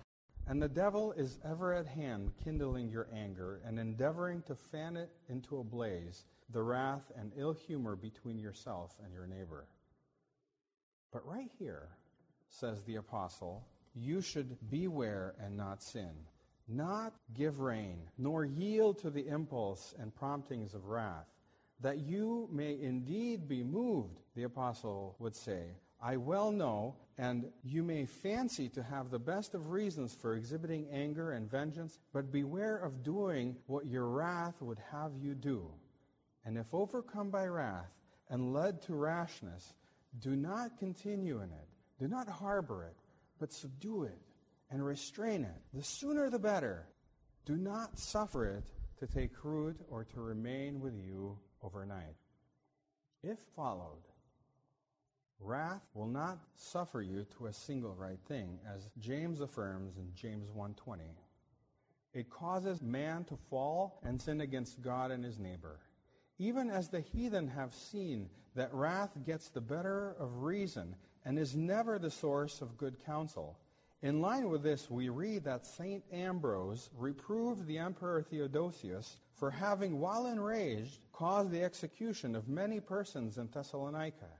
And 0.48 0.60
the 0.60 0.68
devil 0.68 1.12
is 1.12 1.38
ever 1.44 1.72
at 1.72 1.86
hand, 1.86 2.32
kindling 2.42 2.90
your 2.90 3.06
anger 3.14 3.60
and 3.64 3.78
endeavoring 3.78 4.42
to 4.42 4.56
fan 4.56 4.96
it 4.96 5.10
into 5.28 5.58
a 5.58 5.64
blaze, 5.64 6.24
the 6.50 6.62
wrath 6.62 7.12
and 7.16 7.32
ill 7.36 7.52
humor 7.52 7.94
between 7.94 8.38
yourself 8.38 8.96
and 9.04 9.12
your 9.12 9.26
neighbor. 9.26 9.66
But 11.12 11.26
right 11.26 11.50
here, 11.58 11.88
says 12.50 12.82
the 12.82 12.96
apostle, 12.96 13.64
you 13.94 14.20
should 14.20 14.56
beware 14.70 15.34
and 15.38 15.56
not 15.56 15.82
sin, 15.82 16.10
not 16.68 17.14
give 17.34 17.60
rein, 17.60 17.98
nor 18.18 18.44
yield 18.44 18.98
to 18.98 19.10
the 19.10 19.26
impulse 19.26 19.94
and 19.98 20.14
promptings 20.14 20.74
of 20.74 20.86
wrath, 20.86 21.26
that 21.80 21.98
you 21.98 22.48
may 22.52 22.78
indeed 22.80 23.48
be 23.48 23.62
moved, 23.62 24.20
the 24.34 24.42
apostle 24.42 25.16
would 25.18 25.34
say. 25.34 25.76
I 26.00 26.16
well 26.16 26.52
know, 26.52 26.94
and 27.16 27.50
you 27.64 27.82
may 27.82 28.04
fancy 28.04 28.68
to 28.70 28.82
have 28.82 29.10
the 29.10 29.18
best 29.18 29.54
of 29.54 29.70
reasons 29.70 30.14
for 30.14 30.36
exhibiting 30.36 30.86
anger 30.92 31.32
and 31.32 31.50
vengeance, 31.50 31.98
but 32.12 32.30
beware 32.30 32.76
of 32.76 33.02
doing 33.02 33.56
what 33.66 33.86
your 33.86 34.06
wrath 34.06 34.60
would 34.60 34.78
have 34.92 35.12
you 35.16 35.34
do. 35.34 35.68
And 36.44 36.56
if 36.56 36.72
overcome 36.72 37.30
by 37.30 37.46
wrath 37.46 37.90
and 38.30 38.52
led 38.52 38.80
to 38.82 38.94
rashness, 38.94 39.74
do 40.20 40.36
not 40.36 40.78
continue 40.78 41.38
in 41.38 41.50
it. 41.50 41.68
Do 41.98 42.06
not 42.06 42.28
harbor 42.28 42.84
it, 42.84 42.96
but 43.38 43.52
subdue 43.52 44.04
it 44.04 44.18
and 44.70 44.84
restrain 44.84 45.44
it. 45.44 45.62
The 45.72 45.82
sooner 45.82 46.30
the 46.30 46.38
better. 46.38 46.86
Do 47.46 47.56
not 47.56 47.98
suffer 47.98 48.46
it 48.46 48.64
to 48.98 49.06
take 49.06 49.44
root 49.44 49.76
or 49.88 50.04
to 50.04 50.20
remain 50.20 50.80
with 50.80 50.94
you 50.94 51.38
overnight. 51.62 52.16
If 53.22 53.38
followed, 53.56 54.02
wrath 55.40 55.82
will 55.94 56.06
not 56.06 56.38
suffer 56.56 57.00
you 57.00 57.24
to 57.38 57.46
a 57.46 57.52
single 57.52 57.94
right 57.94 58.20
thing, 58.28 58.58
as 58.74 58.90
James 58.98 59.40
affirms 59.40 59.96
in 59.96 60.12
James 60.14 60.50
1:20. 60.50 61.16
It 62.12 62.30
causes 62.30 62.82
man 62.82 63.24
to 63.24 63.36
fall 63.36 64.00
and 64.02 64.20
sin 64.20 64.40
against 64.40 64.82
God 64.82 65.10
and 65.10 65.24
his 65.24 65.38
neighbor 65.38 65.80
even 66.38 66.70
as 66.70 66.88
the 66.88 67.00
heathen 67.00 67.48
have 67.48 67.74
seen 67.74 68.30
that 68.54 68.72
wrath 68.72 69.10
gets 69.26 69.48
the 69.48 69.60
better 69.60 70.14
of 70.18 70.42
reason 70.42 70.94
and 71.24 71.38
is 71.38 71.56
never 71.56 71.98
the 71.98 72.10
source 72.10 72.60
of 72.62 72.78
good 72.78 73.04
counsel. 73.04 73.58
In 74.00 74.20
line 74.20 74.48
with 74.48 74.62
this, 74.62 74.88
we 74.88 75.08
read 75.08 75.42
that 75.44 75.66
St. 75.66 76.04
Ambrose 76.12 76.88
reproved 76.96 77.66
the 77.66 77.78
Emperor 77.78 78.22
Theodosius 78.22 79.18
for 79.34 79.50
having, 79.50 79.98
while 79.98 80.26
enraged, 80.26 81.00
caused 81.12 81.50
the 81.50 81.64
execution 81.64 82.36
of 82.36 82.48
many 82.48 82.78
persons 82.78 83.38
in 83.38 83.48
Thessalonica, 83.48 84.30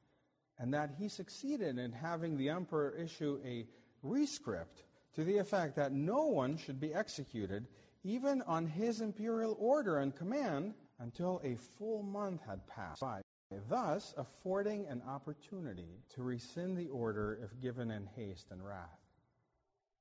and 0.61 0.73
that 0.73 0.95
he 0.97 1.09
succeeded 1.09 1.77
in 1.77 1.91
having 1.91 2.37
the 2.37 2.51
emperor 2.51 2.95
issue 2.95 3.41
a 3.45 3.67
rescript 4.03 4.85
to 5.15 5.25
the 5.25 5.39
effect 5.39 5.75
that 5.75 5.93
no 5.93 6.27
one 6.27 6.57
should 6.57 6.79
be 6.79 6.95
executed, 6.95 7.67
even 8.05 8.43
on 8.43 8.65
his 8.65 9.01
imperial 9.01 9.57
order 9.59 9.99
and 9.99 10.15
command, 10.15 10.75
until 11.01 11.41
a 11.43 11.57
full 11.57 12.05
month 12.05 12.43
had 12.47 12.65
passed 12.69 13.01
by, 13.01 13.23
thus 13.69 14.15
affording 14.17 14.87
an 14.87 15.03
opportunity 15.09 16.05
to 16.15 16.23
rescind 16.23 16.77
the 16.77 16.89
order 16.89 17.41
if 17.43 17.61
given 17.61 17.91
in 17.91 18.07
haste 18.15 18.53
and 18.53 18.65
wrath. 18.65 18.98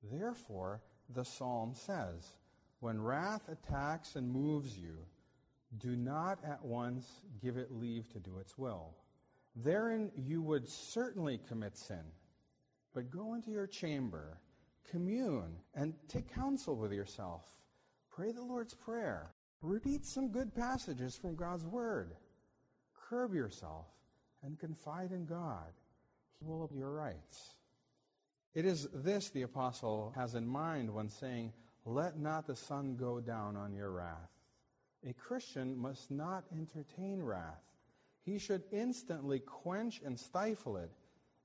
Therefore, 0.04 0.82
the 1.10 1.24
psalm 1.26 1.74
says, 1.74 2.36
When 2.80 3.02
wrath 3.02 3.50
attacks 3.50 4.16
and 4.16 4.30
moves 4.30 4.78
you, 4.78 4.98
do 5.78 5.96
not 5.96 6.40
at 6.46 6.64
once 6.64 7.22
give 7.42 7.58
it 7.58 7.72
leave 7.72 8.12
to 8.14 8.20
do 8.20 8.38
its 8.40 8.58
will. 8.58 8.96
Therein 9.56 10.12
you 10.16 10.42
would 10.42 10.68
certainly 10.68 11.40
commit 11.48 11.78
sin. 11.78 12.04
But 12.94 13.12
go 13.12 13.34
into 13.34 13.52
your 13.52 13.68
chamber, 13.68 14.40
commune, 14.90 15.58
and 15.76 15.94
take 16.08 16.34
counsel 16.34 16.76
with 16.76 16.94
yourself. 16.94 17.44
Pray 18.10 18.32
the 18.32 18.42
Lord's 18.42 18.74
Prayer 18.74 19.34
Repeat 19.62 20.06
some 20.06 20.30
good 20.30 20.54
passages 20.54 21.16
from 21.16 21.36
God's 21.36 21.66
Word. 21.66 22.16
Curb 23.10 23.34
yourself 23.34 23.88
and 24.44 24.60
confide 24.60 25.12
in 25.12 25.26
God. 25.26 25.74
He 26.40 26.46
will 26.46 26.64
of 26.64 26.72
your 26.72 26.92
rights. 26.92 27.56
It 28.58 28.66
is 28.66 28.88
this 28.92 29.30
the 29.30 29.44
apostle 29.44 30.12
has 30.16 30.34
in 30.34 30.48
mind 30.48 30.92
when 30.92 31.10
saying, 31.10 31.54
Let 31.86 32.18
not 32.18 32.48
the 32.48 32.56
sun 32.56 32.96
go 32.96 33.20
down 33.20 33.56
on 33.56 33.72
your 33.72 33.92
wrath. 33.92 34.32
A 35.08 35.14
Christian 35.14 35.78
must 35.78 36.10
not 36.10 36.44
entertain 36.52 37.22
wrath. 37.22 37.62
He 38.26 38.40
should 38.40 38.64
instantly 38.72 39.42
quench 39.42 40.02
and 40.04 40.20
stifle 40.20 40.78
it. 40.78 40.90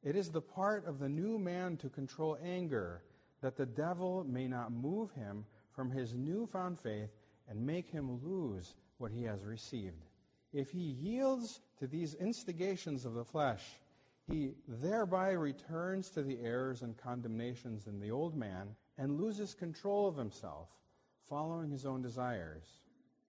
It 0.02 0.16
is 0.16 0.30
the 0.30 0.40
part 0.40 0.86
of 0.86 1.00
the 1.00 1.08
new 1.10 1.38
man 1.38 1.76
to 1.82 1.90
control 1.90 2.38
anger, 2.42 3.02
that 3.42 3.58
the 3.58 3.66
devil 3.66 4.24
may 4.24 4.48
not 4.48 4.72
move 4.72 5.10
him 5.10 5.44
from 5.70 5.90
his 5.90 6.14
newfound 6.14 6.80
faith 6.80 7.10
and 7.46 7.60
make 7.60 7.90
him 7.90 8.22
lose 8.24 8.74
what 8.96 9.12
he 9.12 9.24
has 9.24 9.44
received. 9.44 10.06
If 10.54 10.70
he 10.70 10.80
yields 10.80 11.60
to 11.78 11.86
these 11.86 12.14
instigations 12.14 13.04
of 13.04 13.12
the 13.12 13.24
flesh, 13.26 13.62
he 14.28 14.54
thereby 14.66 15.30
returns 15.30 16.10
to 16.10 16.22
the 16.22 16.38
errors 16.40 16.82
and 16.82 16.96
condemnations 16.96 17.86
in 17.86 17.98
the 18.00 18.10
old 18.10 18.36
man 18.36 18.74
and 18.98 19.20
loses 19.20 19.54
control 19.54 20.06
of 20.06 20.16
himself, 20.16 20.68
following 21.28 21.70
his 21.70 21.86
own 21.86 22.02
desires. 22.02 22.80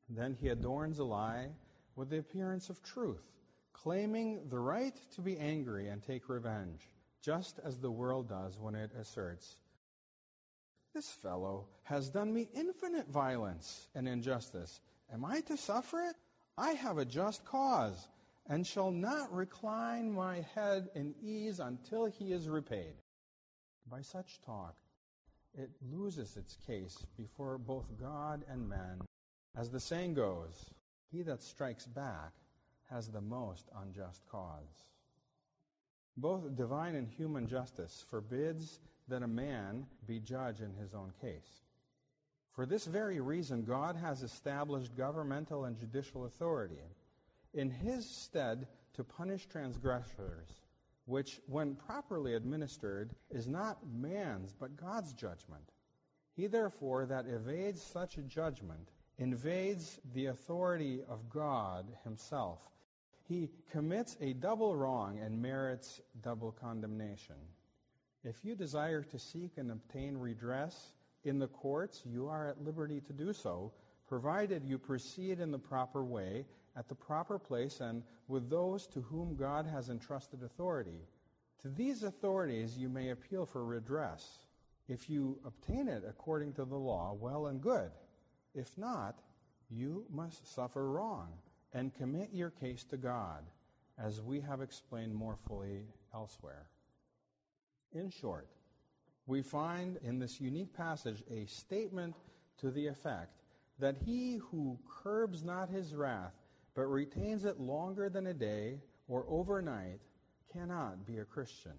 Then 0.09 0.35
he 0.39 0.49
adorns 0.49 0.99
a 0.99 1.03
lie 1.03 1.49
with 1.95 2.09
the 2.09 2.19
appearance 2.19 2.69
of 2.69 2.83
truth, 2.83 3.23
claiming 3.73 4.47
the 4.49 4.59
right 4.59 4.95
to 5.15 5.21
be 5.21 5.37
angry 5.37 5.87
and 5.87 6.03
take 6.03 6.29
revenge, 6.29 6.89
just 7.21 7.59
as 7.63 7.79
the 7.79 7.91
world 7.91 8.29
does 8.29 8.59
when 8.59 8.75
it 8.75 8.91
asserts, 8.99 9.57
this 10.93 11.09
fellow 11.09 11.65
has 11.83 12.09
done 12.09 12.31
me 12.31 12.49
infinite 12.53 13.07
violence 13.09 13.87
and 13.95 14.07
injustice. 14.07 14.79
Am 15.11 15.25
I 15.25 15.41
to 15.41 15.57
suffer 15.57 16.01
it? 16.01 16.15
I 16.55 16.73
have 16.73 16.99
a 16.99 17.05
just 17.05 17.43
cause, 17.45 18.07
and 18.47 18.65
shall 18.67 18.91
not 18.91 19.33
recline 19.33 20.11
my 20.11 20.41
head 20.53 20.89
in 20.95 21.15
ease 21.21 21.59
until 21.59 22.05
he 22.05 22.33
is 22.33 22.49
repaid. 22.49 22.95
By 23.89 24.01
such 24.01 24.41
talk, 24.41 24.75
it 25.57 25.69
loses 25.91 26.35
its 26.35 26.57
case 26.65 27.05
before 27.17 27.57
both 27.57 27.85
God 27.99 28.43
and 28.49 28.67
men. 28.67 29.01
As 29.55 29.69
the 29.69 29.79
saying 29.79 30.15
goes, 30.15 30.71
he 31.11 31.21
that 31.23 31.41
strikes 31.41 31.85
back 31.85 32.31
has 32.89 33.07
the 33.07 33.21
most 33.21 33.69
unjust 33.81 34.23
cause. 34.29 34.87
Both 36.17 36.55
divine 36.55 36.95
and 36.95 37.07
human 37.07 37.47
justice 37.47 38.05
forbids 38.09 38.79
that 39.07 39.23
a 39.23 39.27
man 39.27 39.85
be 40.07 40.19
judge 40.19 40.61
in 40.61 40.73
his 40.73 40.93
own 40.93 41.11
case. 41.21 41.61
For 42.51 42.65
this 42.65 42.85
very 42.85 43.19
reason, 43.19 43.63
God 43.63 43.95
has 43.95 44.21
established 44.21 44.95
governmental 44.95 45.65
and 45.65 45.77
judicial 45.77 46.25
authority 46.25 46.81
in 47.53 47.69
his 47.69 48.09
stead 48.09 48.67
to 48.93 49.03
punish 49.03 49.47
transgressors, 49.47 50.61
which, 51.05 51.39
when 51.47 51.75
properly 51.75 52.33
administered, 52.35 53.13
is 53.29 53.47
not 53.47 53.77
man's 53.91 54.53
but 54.53 54.77
God's 54.77 55.13
judgment. 55.13 55.71
He, 56.35 56.47
therefore, 56.47 57.05
that 57.05 57.27
evades 57.27 57.81
such 57.81 58.17
a 58.17 58.23
judgment 58.23 58.89
invades 59.19 59.99
the 60.13 60.27
authority 60.27 61.01
of 61.07 61.29
God 61.29 61.85
himself. 62.03 62.59
He 63.27 63.49
commits 63.71 64.17
a 64.19 64.33
double 64.33 64.75
wrong 64.75 65.19
and 65.19 65.41
merits 65.41 66.01
double 66.21 66.51
condemnation. 66.51 67.35
If 68.23 68.43
you 68.43 68.55
desire 68.55 69.03
to 69.03 69.19
seek 69.19 69.57
and 69.57 69.71
obtain 69.71 70.17
redress 70.17 70.93
in 71.23 71.39
the 71.39 71.47
courts, 71.47 72.01
you 72.05 72.27
are 72.27 72.49
at 72.49 72.63
liberty 72.63 73.01
to 73.01 73.13
do 73.13 73.33
so, 73.33 73.71
provided 74.07 74.65
you 74.65 74.77
proceed 74.77 75.39
in 75.39 75.51
the 75.51 75.59
proper 75.59 76.03
way, 76.03 76.45
at 76.75 76.87
the 76.87 76.95
proper 76.95 77.37
place, 77.37 77.79
and 77.79 78.03
with 78.27 78.49
those 78.49 78.87
to 78.87 79.01
whom 79.01 79.35
God 79.35 79.65
has 79.65 79.89
entrusted 79.89 80.43
authority. 80.43 81.07
To 81.61 81.69
these 81.69 82.03
authorities 82.03 82.77
you 82.77 82.89
may 82.89 83.09
appeal 83.09 83.45
for 83.45 83.63
redress. 83.63 84.39
If 84.87 85.09
you 85.09 85.39
obtain 85.45 85.87
it 85.87 86.03
according 86.07 86.53
to 86.53 86.65
the 86.65 86.75
law, 86.75 87.15
well 87.19 87.47
and 87.47 87.61
good. 87.61 87.91
If 88.53 88.77
not, 88.77 89.19
you 89.69 90.05
must 90.09 90.53
suffer 90.53 90.89
wrong 90.89 91.29
and 91.73 91.93
commit 91.95 92.29
your 92.33 92.49
case 92.49 92.83
to 92.85 92.97
God, 92.97 93.43
as 93.97 94.21
we 94.21 94.39
have 94.41 94.61
explained 94.61 95.15
more 95.15 95.37
fully 95.47 95.85
elsewhere. 96.13 96.67
In 97.93 98.09
short, 98.09 98.47
we 99.25 99.41
find 99.41 99.97
in 100.03 100.19
this 100.19 100.41
unique 100.41 100.73
passage 100.73 101.23
a 101.31 101.45
statement 101.45 102.15
to 102.57 102.71
the 102.71 102.87
effect 102.87 103.41
that 103.79 103.95
he 104.05 104.37
who 104.51 104.77
curbs 105.03 105.43
not 105.43 105.69
his 105.69 105.95
wrath, 105.95 106.33
but 106.75 106.85
retains 106.85 107.45
it 107.45 107.59
longer 107.59 108.09
than 108.09 108.27
a 108.27 108.33
day 108.33 108.79
or 109.07 109.25
overnight, 109.27 109.99
cannot 110.51 111.05
be 111.05 111.17
a 111.17 111.25
Christian. 111.25 111.73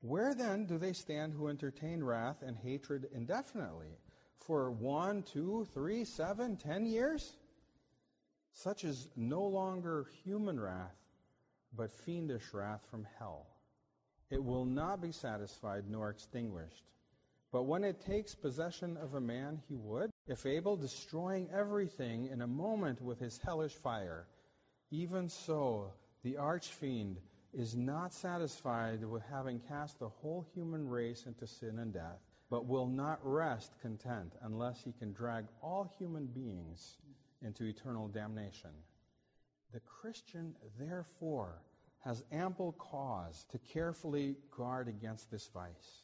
Where 0.00 0.34
then 0.34 0.66
do 0.66 0.78
they 0.78 0.92
stand 0.92 1.32
who 1.32 1.48
entertain 1.48 2.02
wrath 2.02 2.42
and 2.44 2.56
hatred 2.56 3.08
indefinitely? 3.12 3.98
For 4.38 4.70
one, 4.70 5.22
two, 5.22 5.66
three, 5.72 6.04
seven, 6.04 6.56
ten 6.56 6.84
years? 6.84 7.36
Such 8.52 8.84
is 8.84 9.08
no 9.16 9.42
longer 9.42 10.06
human 10.24 10.58
wrath, 10.60 10.96
but 11.74 11.92
fiendish 11.92 12.52
wrath 12.52 12.84
from 12.90 13.06
hell. 13.18 13.46
It 14.30 14.42
will 14.42 14.64
not 14.64 15.00
be 15.00 15.12
satisfied 15.12 15.84
nor 15.88 16.10
extinguished. 16.10 16.84
But 17.52 17.64
when 17.64 17.84
it 17.84 18.00
takes 18.00 18.34
possession 18.34 18.96
of 18.96 19.12
a 19.14 19.20
man, 19.20 19.60
he 19.68 19.76
would, 19.76 20.10
if 20.26 20.46
able, 20.46 20.74
destroying 20.74 21.50
everything 21.52 22.28
in 22.28 22.40
a 22.40 22.46
moment 22.46 23.02
with 23.02 23.20
his 23.20 23.38
hellish 23.38 23.74
fire. 23.74 24.26
Even 24.90 25.28
so, 25.28 25.92
the 26.22 26.38
archfiend 26.38 27.18
is 27.52 27.76
not 27.76 28.14
satisfied 28.14 29.04
with 29.04 29.22
having 29.30 29.60
cast 29.60 29.98
the 29.98 30.08
whole 30.08 30.46
human 30.54 30.88
race 30.88 31.26
into 31.26 31.46
sin 31.46 31.78
and 31.78 31.92
death, 31.92 32.20
but 32.48 32.66
will 32.66 32.86
not 32.86 33.20
rest 33.22 33.72
content 33.82 34.32
unless 34.42 34.82
he 34.82 34.92
can 34.92 35.12
drag 35.12 35.44
all 35.62 35.92
human 35.98 36.26
beings 36.26 36.96
into 37.42 37.64
eternal 37.64 38.08
damnation. 38.08 38.70
The 39.74 39.80
Christian, 39.80 40.54
therefore, 40.78 41.60
has 41.98 42.24
ample 42.32 42.72
cause 42.72 43.44
to 43.50 43.58
carefully 43.58 44.36
guard 44.56 44.88
against 44.88 45.30
this 45.30 45.48
vice. 45.52 46.02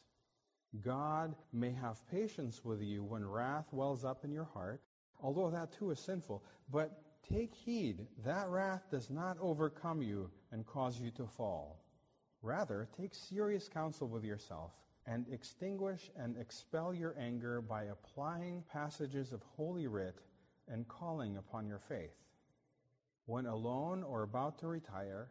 God 0.81 1.35
may 1.51 1.71
have 1.71 2.07
patience 2.09 2.63
with 2.63 2.81
you 2.81 3.03
when 3.03 3.27
wrath 3.27 3.65
wells 3.71 4.05
up 4.05 4.23
in 4.23 4.31
your 4.31 4.45
heart, 4.53 4.81
although 5.19 5.49
that 5.49 5.71
too 5.71 5.91
is 5.91 5.99
sinful, 5.99 6.43
but 6.71 7.01
take 7.27 7.53
heed 7.53 8.07
that 8.23 8.49
wrath 8.49 8.83
does 8.91 9.09
not 9.09 9.37
overcome 9.41 10.01
you 10.01 10.29
and 10.51 10.65
cause 10.65 10.99
you 10.99 11.11
to 11.11 11.25
fall. 11.25 11.83
Rather, 12.41 12.87
take 12.95 13.13
serious 13.13 13.67
counsel 13.67 14.07
with 14.07 14.23
yourself 14.23 14.71
and 15.05 15.25
extinguish 15.31 16.11
and 16.15 16.37
expel 16.37 16.93
your 16.93 17.15
anger 17.19 17.61
by 17.61 17.85
applying 17.85 18.63
passages 18.71 19.33
of 19.33 19.41
Holy 19.57 19.87
Writ 19.87 20.19
and 20.67 20.87
calling 20.87 21.37
upon 21.37 21.65
your 21.65 21.79
faith. 21.79 22.15
When 23.25 23.47
alone 23.47 24.03
or 24.03 24.23
about 24.23 24.59
to 24.59 24.67
retire, 24.67 25.29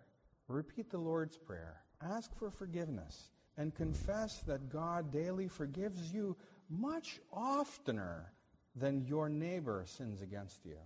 repeat 0.49 0.91
the 0.91 0.99
Lord's 0.99 1.37
Prayer, 1.37 1.81
ask 2.03 2.37
for 2.37 2.51
forgiveness, 2.51 3.31
and 3.59 3.75
confess 3.75 4.39
that 4.47 4.71
God 4.71 5.13
daily 5.13 5.49
forgives 5.49 6.15
you 6.15 6.37
much 6.71 7.19
oftener 7.33 8.33
than 8.77 9.05
your 9.05 9.29
neighbor 9.29 9.85
sins 9.85 10.23
against 10.23 10.65
you. 10.65 10.79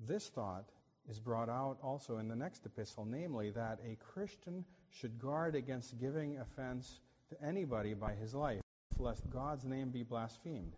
This 0.00 0.28
thought 0.28 0.70
is 1.08 1.20
brought 1.20 1.48
out 1.48 1.78
also 1.82 2.18
in 2.18 2.28
the 2.28 2.36
next 2.36 2.66
epistle, 2.66 3.04
namely 3.04 3.50
that 3.50 3.78
a 3.86 3.96
Christian 3.96 4.64
should 4.90 5.18
guard 5.20 5.54
against 5.54 5.98
giving 5.98 6.38
offense 6.38 7.00
to 7.28 7.46
anybody 7.46 7.94
by 7.94 8.14
his 8.14 8.34
life, 8.34 8.60
lest 8.98 9.30
God's 9.30 9.64
name 9.64 9.90
be 9.90 10.02
blasphemed. 10.02 10.74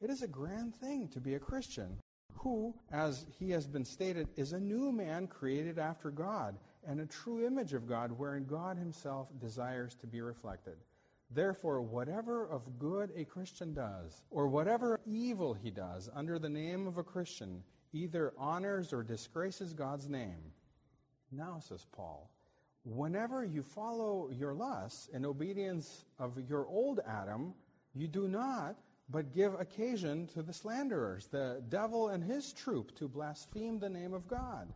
It 0.00 0.10
is 0.10 0.22
a 0.22 0.28
grand 0.28 0.74
thing 0.76 1.08
to 1.08 1.20
be 1.20 1.34
a 1.34 1.40
Christian 1.40 1.98
who, 2.36 2.74
as 2.92 3.26
he 3.38 3.50
has 3.50 3.66
been 3.66 3.84
stated, 3.84 4.28
is 4.36 4.52
a 4.52 4.60
new 4.60 4.92
man 4.92 5.26
created 5.26 5.78
after 5.78 6.10
God 6.10 6.56
and 6.86 7.00
a 7.00 7.06
true 7.06 7.46
image 7.46 7.72
of 7.72 7.88
God 7.88 8.12
wherein 8.12 8.44
God 8.44 8.76
himself 8.76 9.28
desires 9.40 9.94
to 9.96 10.06
be 10.06 10.20
reflected. 10.20 10.76
Therefore, 11.30 11.80
whatever 11.82 12.46
of 12.46 12.78
good 12.78 13.10
a 13.16 13.24
Christian 13.24 13.74
does, 13.74 14.22
or 14.30 14.46
whatever 14.48 15.00
evil 15.06 15.54
he 15.54 15.70
does 15.70 16.08
under 16.14 16.38
the 16.38 16.48
name 16.48 16.86
of 16.86 16.98
a 16.98 17.02
Christian, 17.02 17.62
either 17.92 18.32
honors 18.38 18.92
or 18.92 19.02
disgraces 19.02 19.72
God's 19.72 20.08
name. 20.08 20.52
Now, 21.32 21.58
says 21.60 21.86
Paul, 21.92 22.30
whenever 22.84 23.44
you 23.44 23.62
follow 23.62 24.30
your 24.30 24.54
lusts 24.54 25.08
in 25.08 25.24
obedience 25.24 26.04
of 26.18 26.38
your 26.48 26.66
old 26.66 27.00
Adam, 27.06 27.54
you 27.94 28.06
do 28.06 28.28
not 28.28 28.76
but 29.10 29.34
give 29.34 29.54
occasion 29.54 30.26
to 30.28 30.42
the 30.42 30.52
slanderers, 30.52 31.26
the 31.26 31.62
devil 31.68 32.08
and 32.08 32.22
his 32.24 32.52
troop, 32.52 32.94
to 32.96 33.08
blaspheme 33.08 33.78
the 33.78 33.88
name 33.88 34.14
of 34.14 34.26
God. 34.28 34.72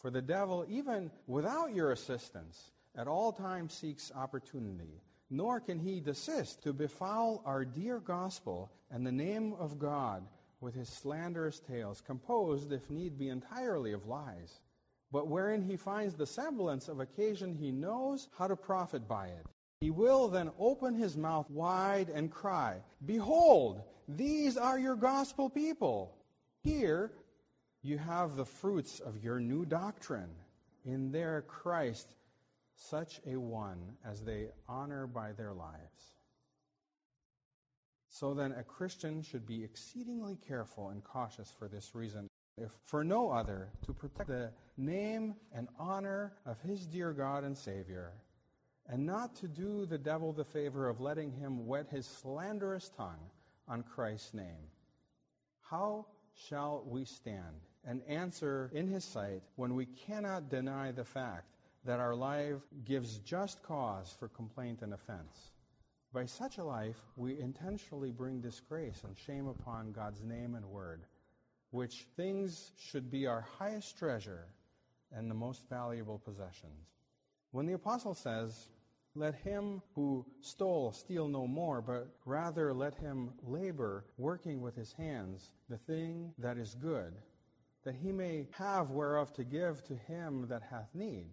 For 0.00 0.10
the 0.10 0.22
devil, 0.22 0.64
even 0.68 1.10
without 1.26 1.74
your 1.74 1.92
assistance, 1.92 2.72
at 2.96 3.06
all 3.06 3.32
times 3.32 3.74
seeks 3.74 4.10
opportunity, 4.14 5.00
nor 5.28 5.60
can 5.60 5.78
he 5.78 6.00
desist 6.00 6.62
to 6.62 6.72
befoul 6.72 7.42
our 7.44 7.64
dear 7.64 8.00
gospel 8.00 8.70
and 8.90 9.06
the 9.06 9.12
name 9.12 9.52
of 9.58 9.78
God 9.78 10.26
with 10.60 10.74
his 10.74 10.88
slanderous 10.88 11.60
tales, 11.60 12.00
composed, 12.00 12.72
if 12.72 12.88
need 12.90 13.18
be, 13.18 13.28
entirely 13.28 13.92
of 13.92 14.06
lies. 14.06 14.60
But 15.12 15.28
wherein 15.28 15.62
he 15.62 15.76
finds 15.76 16.14
the 16.14 16.26
semblance 16.26 16.88
of 16.88 17.00
occasion, 17.00 17.54
he 17.54 17.70
knows 17.70 18.28
how 18.38 18.46
to 18.46 18.56
profit 18.56 19.06
by 19.06 19.28
it. 19.28 19.46
He 19.80 19.90
will 19.90 20.28
then 20.28 20.50
open 20.58 20.94
his 20.94 21.16
mouth 21.16 21.48
wide 21.50 22.10
and 22.10 22.30
cry, 22.30 22.82
Behold, 23.06 23.82
these 24.08 24.56
are 24.56 24.78
your 24.78 24.96
gospel 24.96 25.48
people. 25.48 26.14
Here 26.62 27.10
you 27.82 27.98
have 27.98 28.36
the 28.36 28.44
fruits 28.44 29.00
of 29.00 29.22
your 29.22 29.40
new 29.40 29.64
doctrine. 29.64 30.30
In 30.84 31.12
their 31.12 31.42
Christ, 31.42 32.14
such 32.74 33.20
a 33.26 33.36
one 33.36 33.96
as 34.04 34.22
they 34.22 34.48
honor 34.68 35.06
by 35.06 35.32
their 35.32 35.52
lives. 35.52 36.14
So 38.08 38.34
then, 38.34 38.52
a 38.52 38.64
Christian 38.64 39.22
should 39.22 39.46
be 39.46 39.62
exceedingly 39.62 40.36
careful 40.48 40.88
and 40.88 41.04
cautious 41.04 41.52
for 41.58 41.68
this 41.68 41.94
reason, 41.94 42.28
if 42.56 42.70
for 42.86 43.04
no 43.04 43.30
other, 43.30 43.68
to 43.86 43.92
protect 43.92 44.28
the 44.28 44.50
name 44.76 45.34
and 45.54 45.68
honor 45.78 46.32
of 46.46 46.60
his 46.60 46.86
dear 46.86 47.12
God 47.12 47.44
and 47.44 47.56
Savior 47.56 48.12
and 48.90 49.06
not 49.06 49.36
to 49.36 49.46
do 49.46 49.86
the 49.86 49.98
devil 49.98 50.32
the 50.32 50.44
favor 50.44 50.88
of 50.88 51.00
letting 51.00 51.30
him 51.30 51.66
wet 51.66 51.86
his 51.88 52.06
slanderous 52.06 52.90
tongue 52.96 53.30
on 53.68 53.84
Christ's 53.84 54.34
name. 54.34 54.68
How 55.62 56.06
shall 56.48 56.82
we 56.86 57.04
stand 57.04 57.60
and 57.86 58.02
answer 58.08 58.70
in 58.74 58.86
his 58.86 59.04
sight 59.04 59.42
when 59.56 59.74
we 59.74 59.86
cannot 59.86 60.50
deny 60.50 60.92
the 60.92 61.04
fact 61.04 61.46
that 61.84 62.00
our 62.00 62.14
life 62.14 62.60
gives 62.84 63.18
just 63.18 63.62
cause 63.62 64.14
for 64.18 64.28
complaint 64.28 64.82
and 64.82 64.92
offense? 64.92 65.52
By 66.12 66.26
such 66.26 66.58
a 66.58 66.64
life, 66.64 67.00
we 67.16 67.38
intentionally 67.38 68.10
bring 68.10 68.40
disgrace 68.40 69.02
and 69.04 69.16
shame 69.16 69.46
upon 69.46 69.92
God's 69.92 70.22
name 70.22 70.56
and 70.56 70.66
word, 70.66 71.02
which 71.70 72.06
things 72.16 72.72
should 72.78 73.10
be 73.10 73.26
our 73.26 73.42
highest 73.58 73.96
treasure 73.96 74.46
and 75.12 75.30
the 75.30 75.34
most 75.34 75.68
valuable 75.68 76.18
possessions. 76.18 76.88
When 77.52 77.66
the 77.66 77.74
apostle 77.74 78.14
says, 78.14 78.68
let 79.14 79.34
him 79.34 79.82
who 79.94 80.24
stole 80.40 80.92
steal 80.92 81.26
no 81.26 81.46
more, 81.46 81.80
but 81.80 82.08
rather 82.24 82.72
let 82.72 82.94
him 82.94 83.30
labor, 83.44 84.04
working 84.18 84.60
with 84.60 84.76
his 84.76 84.92
hands, 84.92 85.50
the 85.68 85.78
thing 85.78 86.32
that 86.38 86.58
is 86.58 86.76
good, 86.76 87.14
that 87.84 87.94
he 87.94 88.12
may 88.12 88.46
have 88.52 88.90
whereof 88.90 89.32
to 89.34 89.44
give 89.44 89.82
to 89.84 89.94
him 89.94 90.46
that 90.48 90.62
hath 90.62 90.88
need, 90.94 91.26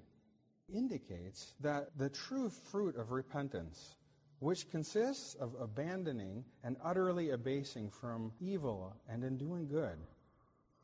indicates 0.73 1.53
that 1.59 1.97
the 1.97 2.09
true 2.09 2.49
fruit 2.49 2.95
of 2.95 3.11
repentance, 3.11 3.95
which 4.39 4.69
consists 4.69 5.33
of 5.35 5.55
abandoning 5.59 6.43
and 6.63 6.77
utterly 6.83 7.31
abasing 7.31 7.89
from 7.89 8.31
evil 8.39 8.95
and 9.09 9.23
in 9.23 9.37
doing 9.37 9.67
good, 9.67 9.97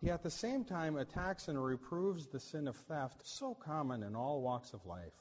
he 0.01 0.09
at 0.09 0.23
the 0.23 0.29
same 0.29 0.65
time 0.65 0.97
attacks 0.97 1.47
and 1.47 1.63
reproves 1.63 2.27
the 2.27 2.39
sin 2.39 2.67
of 2.67 2.75
theft 2.75 3.21
so 3.23 3.53
common 3.53 4.03
in 4.03 4.15
all 4.15 4.41
walks 4.41 4.73
of 4.73 4.85
life 4.85 5.13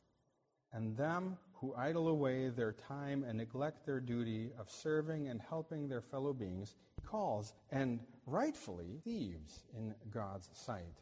and 0.72 0.96
them 0.96 1.36
who 1.54 1.74
idle 1.76 2.08
away 2.08 2.48
their 2.48 2.72
time 2.72 3.22
and 3.22 3.38
neglect 3.38 3.86
their 3.86 4.00
duty 4.00 4.50
of 4.58 4.68
serving 4.68 5.28
and 5.28 5.40
helping 5.40 5.88
their 5.88 6.00
fellow 6.00 6.32
beings, 6.32 6.74
he 6.96 7.06
calls, 7.06 7.52
and 7.70 8.00
rightfully, 8.26 9.00
thieves 9.04 9.64
in 9.76 9.94
God's 10.10 10.48
sight. 10.52 11.00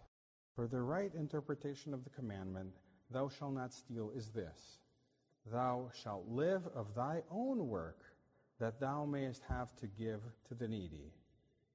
For 0.55 0.67
the 0.67 0.81
right 0.81 1.15
interpretation 1.15 1.95
of 1.95 2.05
the 2.05 2.11
commandment, 2.11 2.75
thou 3.11 3.29
shalt 3.29 3.55
not 3.55 3.73
steal, 3.73 4.11
is 4.15 4.29
this 4.29 4.79
Thou 5.51 5.91
shalt 6.03 6.29
live 6.29 6.67
of 6.75 6.95
thy 6.95 7.23
own 7.31 7.69
work, 7.69 8.05
that 8.59 8.81
thou 8.81 9.05
mayest 9.05 9.43
have 9.49 9.75
to 9.77 9.87
give 9.87 10.21
to 10.49 10.55
the 10.55 10.69
needy. 10.69 11.13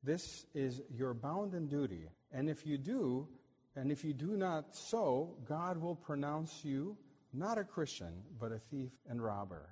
This 0.04 0.46
is 0.54 0.82
your 0.90 1.14
bounden 1.14 1.68
duty. 1.68 2.10
And 2.32 2.50
if 2.50 2.66
you 2.66 2.78
do, 2.78 3.28
and 3.76 3.92
if 3.92 4.04
you 4.04 4.14
do 4.14 4.38
not 4.38 4.76
so, 4.76 5.36
God 5.46 5.78
will 5.82 5.96
pronounce 5.96 6.64
you 6.64 6.96
not 7.34 7.58
a 7.58 7.64
Christian, 7.64 8.14
but 8.40 8.52
a 8.52 8.60
thief 8.60 8.92
and 9.10 9.22
robber. 9.22 9.70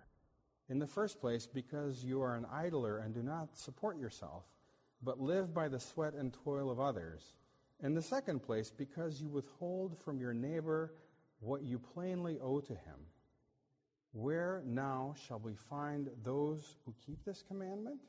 In 0.69 0.79
the 0.79 0.87
first 0.87 1.21
place, 1.21 1.45
because 1.45 2.03
you 2.03 2.21
are 2.21 2.35
an 2.35 2.45
idler 2.51 2.99
and 2.99 3.13
do 3.13 3.21
not 3.21 3.55
support 3.57 3.97
yourself, 3.99 4.43
but 5.03 5.19
live 5.19 5.53
by 5.53 5.67
the 5.67 5.79
sweat 5.79 6.13
and 6.13 6.33
toil 6.43 6.69
of 6.69 6.79
others. 6.79 7.33
In 7.81 7.93
the 7.93 8.01
second 8.01 8.41
place, 8.41 8.71
because 8.71 9.21
you 9.21 9.29
withhold 9.29 9.97
from 9.97 10.19
your 10.19 10.33
neighbor 10.33 10.93
what 11.39 11.63
you 11.63 11.77
plainly 11.77 12.39
owe 12.41 12.61
to 12.61 12.73
him. 12.73 12.99
Where 14.13 14.63
now 14.65 15.15
shall 15.27 15.39
we 15.39 15.55
find 15.55 16.09
those 16.23 16.77
who 16.85 16.93
keep 17.05 17.25
this 17.25 17.43
commandment? 17.45 17.99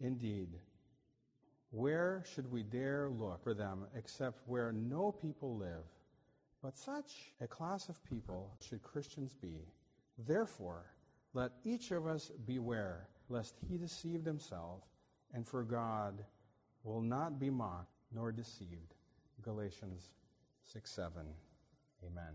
Indeed, 0.00 0.48
where 1.70 2.22
should 2.32 2.50
we 2.50 2.62
dare 2.62 3.10
look 3.10 3.42
for 3.42 3.52
them 3.52 3.86
except 3.96 4.46
where 4.46 4.72
no 4.72 5.10
people 5.10 5.56
live? 5.56 5.84
But 6.62 6.78
such 6.78 7.32
a 7.40 7.48
class 7.48 7.88
of 7.88 8.02
people 8.04 8.56
should 8.60 8.82
Christians 8.82 9.34
be. 9.34 9.66
Therefore, 10.16 10.86
let 11.34 11.50
each 11.64 11.90
of 11.90 12.06
us 12.06 12.30
beware 12.46 13.08
lest 13.28 13.56
he 13.68 13.76
deceive 13.76 14.24
himself, 14.24 14.82
and 15.34 15.46
for 15.46 15.62
God 15.62 16.24
will 16.84 17.02
not 17.02 17.38
be 17.38 17.50
mocked 17.50 17.90
nor 18.14 18.32
deceived. 18.32 18.94
Galatians 19.42 20.10
6 20.72 20.90
7. 20.90 21.12
Amen. 22.06 22.34